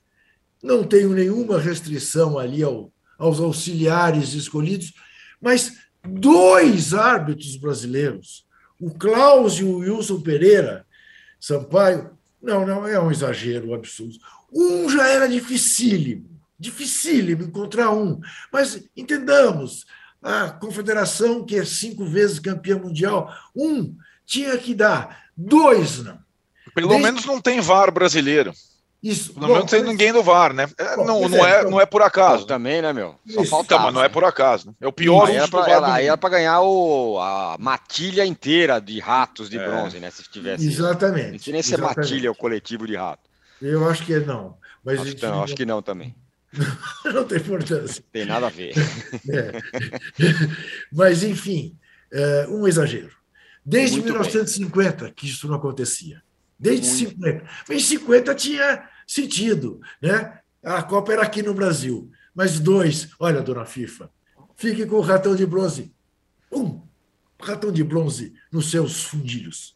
[0.61, 4.91] não tenho nenhuma restrição ali ao, aos auxiliares escolhidos,
[5.39, 8.45] mas dois árbitros brasileiros,
[8.77, 10.85] o Klaus e o Wilson Pereira
[11.39, 14.17] Sampaio, não, não, é um exagero absurdo.
[14.51, 16.29] Um já era dificílimo,
[16.59, 18.19] dificílimo encontrar um,
[18.51, 19.85] mas entendamos,
[20.21, 26.19] a confederação que é cinco vezes campeã mundial, um tinha que dar, dois não.
[26.73, 27.03] Pelo Desde...
[27.03, 28.53] menos não tem VAR brasileiro.
[29.01, 29.33] Isso.
[29.33, 30.69] Pelo menos não tem ninguém do VAR, né?
[30.77, 32.45] É, bom, não, não, é, não é por acaso.
[32.45, 33.15] também, né, meu?
[33.27, 34.67] Só falta, mas não é por acaso.
[34.67, 34.73] Né?
[34.81, 38.79] É o pior aí era pra, ela, aí era para ganhar o, a matilha inteira
[38.79, 39.67] de ratos de é.
[39.67, 40.11] bronze, né?
[40.11, 40.67] Se tivesse.
[40.67, 41.31] Exatamente.
[41.31, 43.27] Não tinha nem ser matilha o coletivo de rato.
[43.59, 44.57] Eu acho que não.
[44.83, 46.15] Mas acho, que não, acho que não também.
[47.05, 48.03] não tem importância.
[48.11, 48.73] Tem nada a ver.
[49.29, 49.51] É.
[50.91, 51.77] Mas, enfim,
[52.11, 53.11] é um exagero.
[53.65, 55.13] Desde Muito 1950 bem.
[55.13, 56.21] que isso não acontecia.
[56.61, 57.15] Desde Muito.
[57.15, 57.49] 50.
[57.67, 60.39] Mas em 50 tinha sentido, né?
[60.63, 62.11] A Copa era aqui no Brasil.
[62.35, 64.11] Mas dois, olha, dona FIFA,
[64.55, 65.91] fique com o ratão de bronze.
[66.51, 66.79] Um
[67.41, 69.75] ratão de bronze nos seus fundilhos.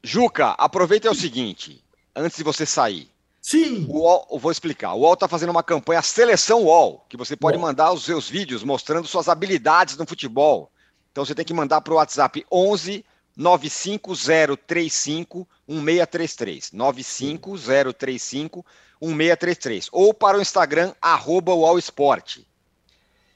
[0.00, 1.84] Juca, aproveita é o seguinte,
[2.14, 3.10] antes de você sair.
[3.42, 3.84] Sim.
[3.88, 4.94] O UOL, vou explicar.
[4.94, 7.66] O UOL está fazendo uma campanha Seleção UOL, que você pode UOL.
[7.66, 10.70] mandar os seus vídeos mostrando suas habilidades no futebol.
[11.10, 13.04] Então você tem que mandar para o WhatsApp 11
[13.36, 16.72] 95035 1633.
[16.72, 18.64] 95035
[19.00, 19.88] 1633.
[19.92, 22.46] Ou para o Instagram, arroba Esporte.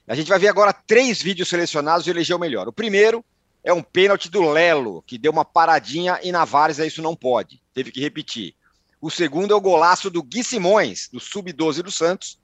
[0.08, 2.66] A gente vai ver agora três vídeos selecionados e eleger o melhor.
[2.66, 3.24] O primeiro
[3.62, 7.62] é um pênalti do Lelo, que deu uma paradinha e na Várzea isso não pode.
[7.72, 8.54] Teve que repetir.
[9.00, 12.38] O segundo é o golaço do Gui Simões, do Sub-12 do Santos.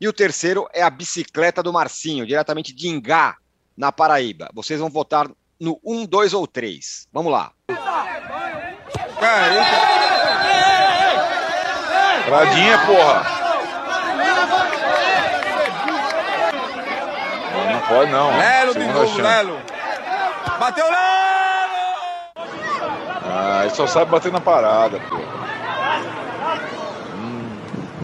[0.00, 3.36] E o terceiro é a bicicleta do Marcinho, diretamente de Ingá,
[3.76, 4.48] na Paraíba.
[4.54, 5.28] Vocês vão votar
[5.60, 7.08] no 1, 2 ou 3.
[7.12, 7.50] Vamos lá.
[12.24, 13.38] Pradinha, porra.
[17.72, 18.36] Não pode não.
[18.36, 19.60] Lelo de novo, Lelo.
[20.58, 20.98] Bateu Lelo!
[23.30, 25.16] Ah, ele só sabe bater na parada, pô.
[27.14, 27.60] Hum.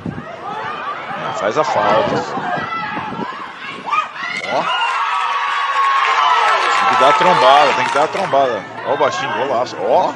[0.06, 2.14] Ah, faz a falta.
[4.52, 4.84] Ó.
[6.83, 8.64] Tem que dar a trombada, tem que dar a trombada.
[8.86, 9.76] Ó o baixinho, golaço.
[9.80, 10.12] Ó.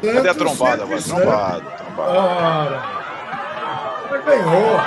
[0.00, 0.86] Cadê a trombada?
[0.86, 2.18] Vai, trombada, trombada.
[2.18, 2.98] Ora.
[4.24, 4.78] Ganhou.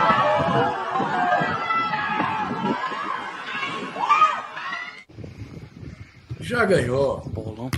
[6.40, 7.22] Já ganhou.
[7.28, 7.72] Bolão.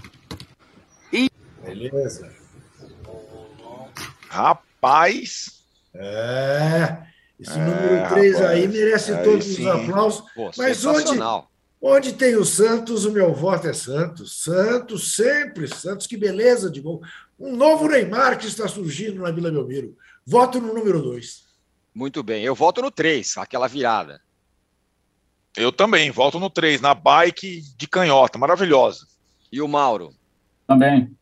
[1.63, 2.31] Beleza.
[4.29, 5.63] Rapaz.
[5.95, 6.97] É.
[7.39, 9.67] Esse é, número 3 aí merece aí todos sim.
[9.67, 10.25] os aplausos.
[10.33, 11.17] Pô, mas onde,
[11.85, 14.41] Onde tem o Santos, o meu voto é Santos.
[14.41, 16.07] Santos, sempre Santos.
[16.07, 17.01] Que beleza de gol.
[17.37, 19.97] Um novo Neymar que está surgindo na Vila Belmiro.
[20.25, 21.43] Voto no número 2.
[21.93, 22.41] Muito bem.
[22.41, 24.21] Eu voto no 3, aquela virada.
[25.57, 29.05] Eu também, voto no 3, na bike de canhota, maravilhosa.
[29.51, 30.15] E o Mauro?
[30.65, 31.13] Também.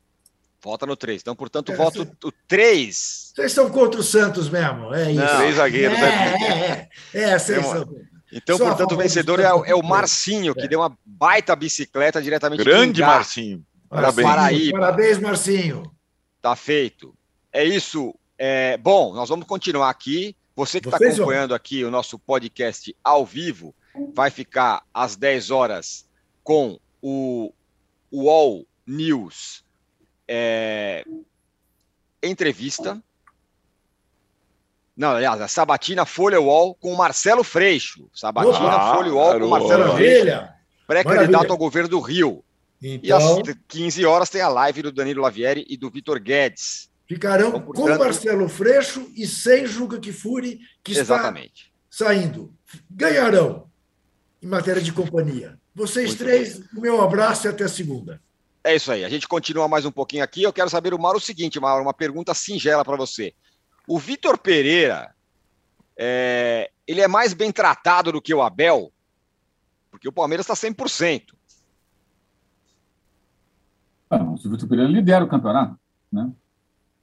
[0.63, 1.23] Vota no 3.
[1.23, 3.31] Então, portanto, é, voto o 3.
[3.33, 5.21] Vocês estão contra o Santos mesmo, é isso.
[5.21, 5.97] Não, três zagueiros.
[5.97, 8.10] É, é, é, é, vocês são.
[8.31, 12.63] Então, Só portanto, o vencedor é, é, o Marcinho, que deu uma baita bicicleta diretamente
[12.63, 13.65] Grande Marcinho.
[13.89, 14.27] Parabéns.
[14.27, 14.79] Paraíba.
[14.79, 15.83] Parabéns, Marcinho.
[16.41, 17.13] Tá feito.
[17.51, 18.15] É isso.
[18.37, 20.35] É, bom, nós vamos continuar aqui.
[20.55, 23.75] Você que está acompanhando aqui o nosso podcast ao vivo,
[24.13, 26.05] vai ficar às 10 horas
[26.43, 27.53] com o
[28.11, 29.63] UOL News
[30.27, 31.03] é,
[32.23, 33.01] entrevista
[34.95, 38.09] não, aliás, a Sabatina Folha UOL com o Marcelo Freixo.
[38.13, 40.43] Sabatina ah, Folha UOL com o Marcelo Freixo.
[40.85, 42.43] Pré-candidato ao governo do Rio.
[42.81, 46.89] Então, e às 15 horas tem a live do Danilo Lavieri e do Vitor Guedes.
[47.07, 51.71] Ficarão então, portanto, com Marcelo Freixo e sem Juca Kifuri, que exatamente.
[51.89, 52.53] está saindo.
[52.89, 53.69] Ganharão
[54.41, 55.59] em matéria de companhia.
[55.75, 56.67] Vocês Muito três, bem.
[56.75, 58.21] o meu abraço e até segunda.
[58.63, 59.03] É isso aí.
[59.03, 60.43] A gente continua mais um pouquinho aqui.
[60.43, 63.33] Eu quero saber, o Mauro, o seguinte, Mauro, uma pergunta singela para você.
[63.87, 65.13] O Vitor Pereira,
[65.97, 68.91] é, ele é mais bem tratado do que o Abel,
[69.89, 71.33] porque o Palmeiras está 100%.
[74.09, 75.79] Ah, o Vitor Pereira lidera o campeonato,
[76.11, 76.31] né?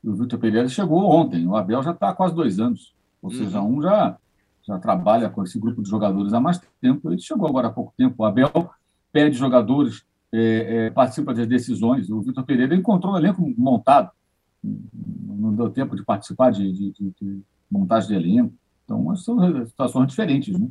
[0.05, 2.95] O Vitor Pereira chegou ontem, o Abel já está há quase dois anos.
[3.21, 3.79] Ou seja, uhum.
[3.79, 4.17] um já,
[4.63, 7.11] já trabalha com esse grupo de jogadores há mais tempo.
[7.11, 8.15] Ele chegou agora há pouco tempo.
[8.19, 8.71] O Abel
[9.13, 12.11] pede jogadores, é, é, participa das decisões.
[12.11, 14.11] O Vitor Pereira encontrou um elenco montado
[14.63, 18.55] não deu tempo de participar de, de, de, de montagem de elenco.
[18.85, 20.69] Então, são situações diferentes, né?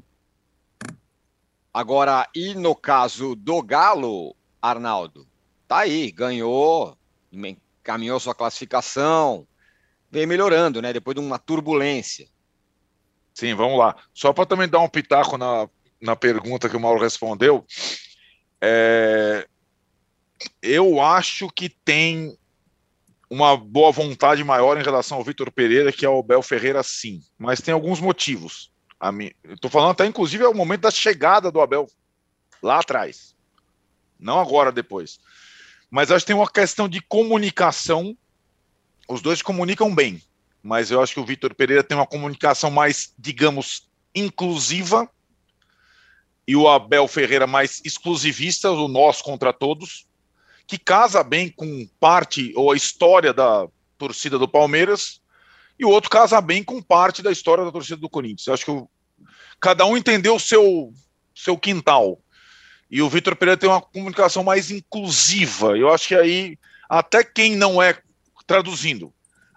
[1.74, 5.28] Agora, e no caso do Galo, Arnaldo?
[5.68, 6.98] Tá aí, ganhou
[7.88, 9.48] caminhou sua classificação,
[10.12, 10.92] veio melhorando, né?
[10.92, 12.28] Depois de uma turbulência.
[13.34, 13.96] Sim, vamos lá.
[14.14, 15.70] Só para também dar um pitaco na,
[16.02, 17.66] na pergunta que o Mauro respondeu,
[18.60, 19.48] é,
[20.62, 22.38] eu acho que tem
[23.30, 27.22] uma boa vontade maior em relação ao Vitor Pereira que ao Bel Ferreira, sim.
[27.38, 28.72] Mas tem alguns motivos.
[29.50, 31.88] Estou falando até, inclusive, é o momento da chegada do Abel
[32.62, 33.36] lá atrás.
[34.20, 35.20] Não agora, depois.
[35.92, 38.18] Mas acho que tem uma questão de comunicação.
[39.08, 40.22] Os dois comunicam bem.
[40.64, 45.10] Mas eu acho que o Vitor Pereira tem uma comunicação mais, digamos, inclusiva.
[46.48, 50.08] E o Abel Ferreira mais exclusivista, o nós contra todos
[50.68, 55.22] que casa bem com parte ou a história da torcida do Palmeiras,
[55.80, 58.48] e o outro casa bem com parte da história da torcida do Corinthians.
[58.48, 58.90] Eu acho que o,
[59.60, 60.92] cada um entendeu o seu,
[61.34, 62.20] seu quintal.
[62.90, 65.78] E o Vitor Pereira tem uma comunicação mais inclusiva.
[65.78, 66.58] Eu acho que aí,
[66.90, 67.98] até quem não é,
[68.46, 69.14] traduzindo,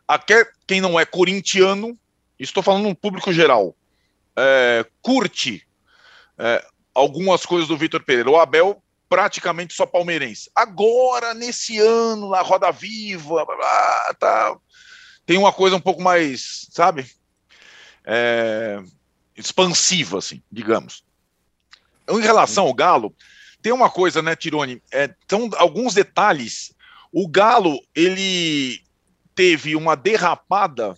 [0.06, 1.98] até quem não é corintiano,
[2.38, 3.74] estou falando no público geral,
[4.36, 5.66] é, curte
[6.38, 8.30] é, algumas coisas do Vitor Pereira.
[8.30, 10.48] O Abel praticamente só palmeirense.
[10.54, 14.56] Agora, nesse ano, na Roda Viva, blá, blá, tá,
[15.26, 17.10] tem uma coisa um pouco mais, sabe?
[18.04, 18.80] É,
[19.36, 21.02] expansiva, assim, digamos.
[22.08, 23.14] Em relação ao Galo,
[23.60, 24.80] tem uma coisa, né, Tirone?
[24.92, 26.72] É, então, alguns detalhes.
[27.12, 28.80] O Galo, ele
[29.34, 30.96] teve uma derrapada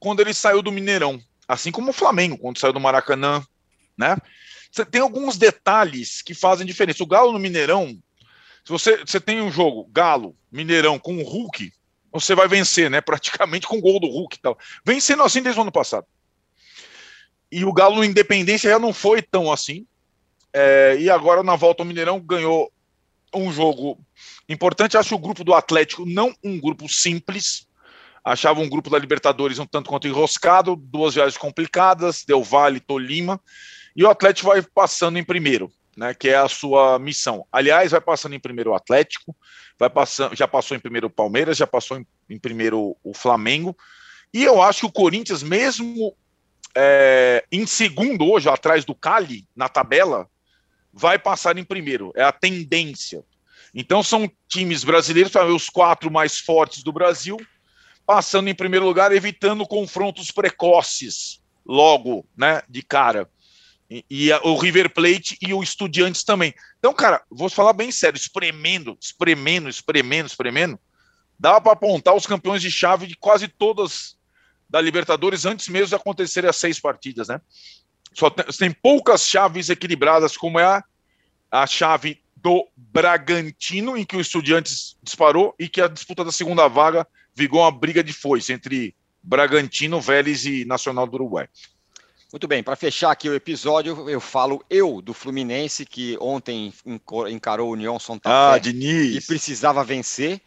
[0.00, 3.44] quando ele saiu do Mineirão, assim como o Flamengo, quando saiu do Maracanã,
[3.96, 4.16] né?
[4.72, 7.02] Você tem alguns detalhes que fazem diferença.
[7.02, 7.88] O Galo no Mineirão,
[8.64, 11.70] se você, você tem um jogo, Galo, Mineirão, com o Hulk,
[12.10, 13.00] você vai vencer, né?
[13.02, 14.58] Praticamente com o gol do Hulk e tal.
[14.84, 16.06] Vencendo assim desde o ano passado.
[17.50, 19.86] E o Galo no Independência já não foi tão assim.
[20.54, 22.72] É, e agora na volta ao Mineirão ganhou
[23.34, 24.00] um jogo
[24.48, 24.96] importante.
[24.96, 27.68] Acho o grupo do Atlético não um grupo simples.
[28.24, 33.38] Achava um grupo da Libertadores um tanto quanto enroscado, duas viagens complicadas, Del Valle, Tolima.
[33.96, 36.14] E o Atlético vai passando em primeiro, né?
[36.14, 37.46] Que é a sua missão.
[37.52, 39.36] Aliás, vai passando em primeiro o Atlético,
[39.78, 43.76] vai passando, já passou em primeiro o Palmeiras, já passou em, em primeiro o Flamengo.
[44.32, 46.16] E eu acho que o Corinthians, mesmo
[46.74, 50.26] é, em segundo hoje, atrás do Cali, na tabela,
[50.92, 52.12] vai passar em primeiro.
[52.14, 53.22] É a tendência.
[53.74, 57.36] Então são times brasileiros, os quatro mais fortes do Brasil,
[58.06, 63.30] passando em primeiro lugar, evitando confrontos precoces logo, né, de cara.
[63.92, 66.54] E, e a, o River Plate e o Estudiantes também.
[66.78, 70.80] Então, cara, vou falar bem sério, espremendo, espremendo, espremendo, espremendo,
[71.38, 74.16] dava para apontar os campeões de chave de quase todas
[74.66, 77.38] da Libertadores antes mesmo de acontecerem as seis partidas, né?
[78.14, 80.82] Só tem, tem poucas chaves equilibradas, como é a,
[81.50, 86.66] a chave do Bragantino, em que o Estudiantes disparou, e que a disputa da segunda
[86.66, 91.46] vaga vigou uma briga de foice entre Bragantino, Vélez e Nacional do Uruguai.
[92.32, 96.72] Muito bem, para fechar aqui o episódio, eu falo eu do Fluminense, que ontem
[97.28, 99.16] encarou o União Santa ah, Fé Diniz.
[99.16, 100.40] e precisava vencer.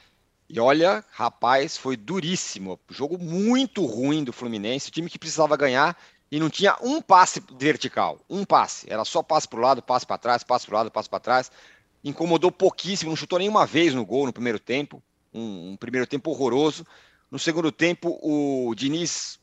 [0.50, 2.80] E olha, rapaz, foi duríssimo.
[2.90, 5.96] Jogo muito ruim do Fluminense, time que precisava ganhar
[6.32, 8.92] e não tinha um passe vertical, um passe.
[8.92, 11.20] Era só passe para o lado, passe para trás, passe para o lado, passe para
[11.20, 11.52] trás.
[12.04, 15.04] Incomodou pouquíssimo, não chutou nenhuma vez no gol no primeiro tempo.
[15.32, 16.84] Um, um primeiro tempo horroroso.
[17.30, 19.40] No segundo tempo, o Diniz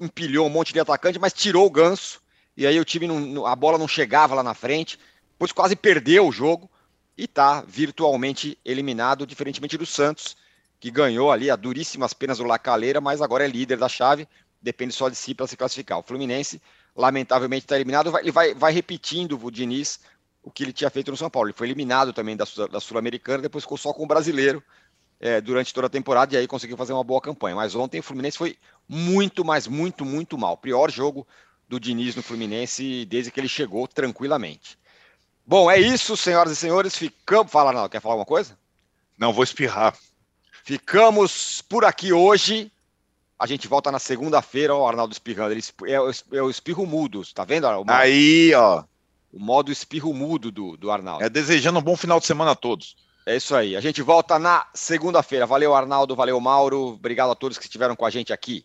[0.00, 2.20] empilhou um monte de atacante, mas tirou o ganso.
[2.56, 4.98] E aí o time, não, a bola não chegava lá na frente.
[5.32, 6.70] Depois quase perdeu o jogo
[7.16, 10.36] e está virtualmente eliminado, diferentemente do Santos,
[10.78, 14.28] que ganhou ali a duríssimas penas do Lacaleira, mas agora é líder da chave,
[14.60, 15.98] depende só de si para se classificar.
[15.98, 16.60] O Fluminense,
[16.94, 20.00] lamentavelmente, está eliminado, ele vai, vai repetindo o Diniz
[20.42, 21.48] o que ele tinha feito no São Paulo.
[21.48, 24.62] Ele foi eliminado também da, da Sul-Americana, depois ficou só com o brasileiro
[25.20, 27.54] é, durante toda a temporada e aí conseguiu fazer uma boa campanha.
[27.54, 28.58] Mas ontem o Fluminense foi
[28.88, 30.56] muito, mas muito, muito mal.
[30.56, 31.26] Pior jogo
[31.68, 34.78] do Diniz no Fluminense desde que ele chegou tranquilamente.
[35.46, 36.96] Bom, é isso, senhoras e senhores.
[36.96, 37.50] Ficamos.
[37.50, 38.56] Fala, não, quer falar alguma coisa?
[39.18, 39.96] Não, vou espirrar.
[40.64, 42.70] Ficamos por aqui hoje.
[43.38, 45.52] A gente volta na segunda-feira, o Arnaldo espirrando.
[45.52, 47.66] Ele é, é o espirro mudo, tá vendo?
[47.88, 48.84] Aí, ó.
[49.32, 51.24] O modo espirro mudo do, do Arnaldo.
[51.24, 52.96] É desejando um bom final de semana a todos.
[53.26, 53.74] É isso aí.
[53.76, 55.46] A gente volta na segunda-feira.
[55.46, 56.14] Valeu, Arnaldo.
[56.14, 56.88] Valeu, Mauro.
[56.88, 58.64] Obrigado a todos que estiveram com a gente aqui.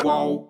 [0.00, 0.49] Qual?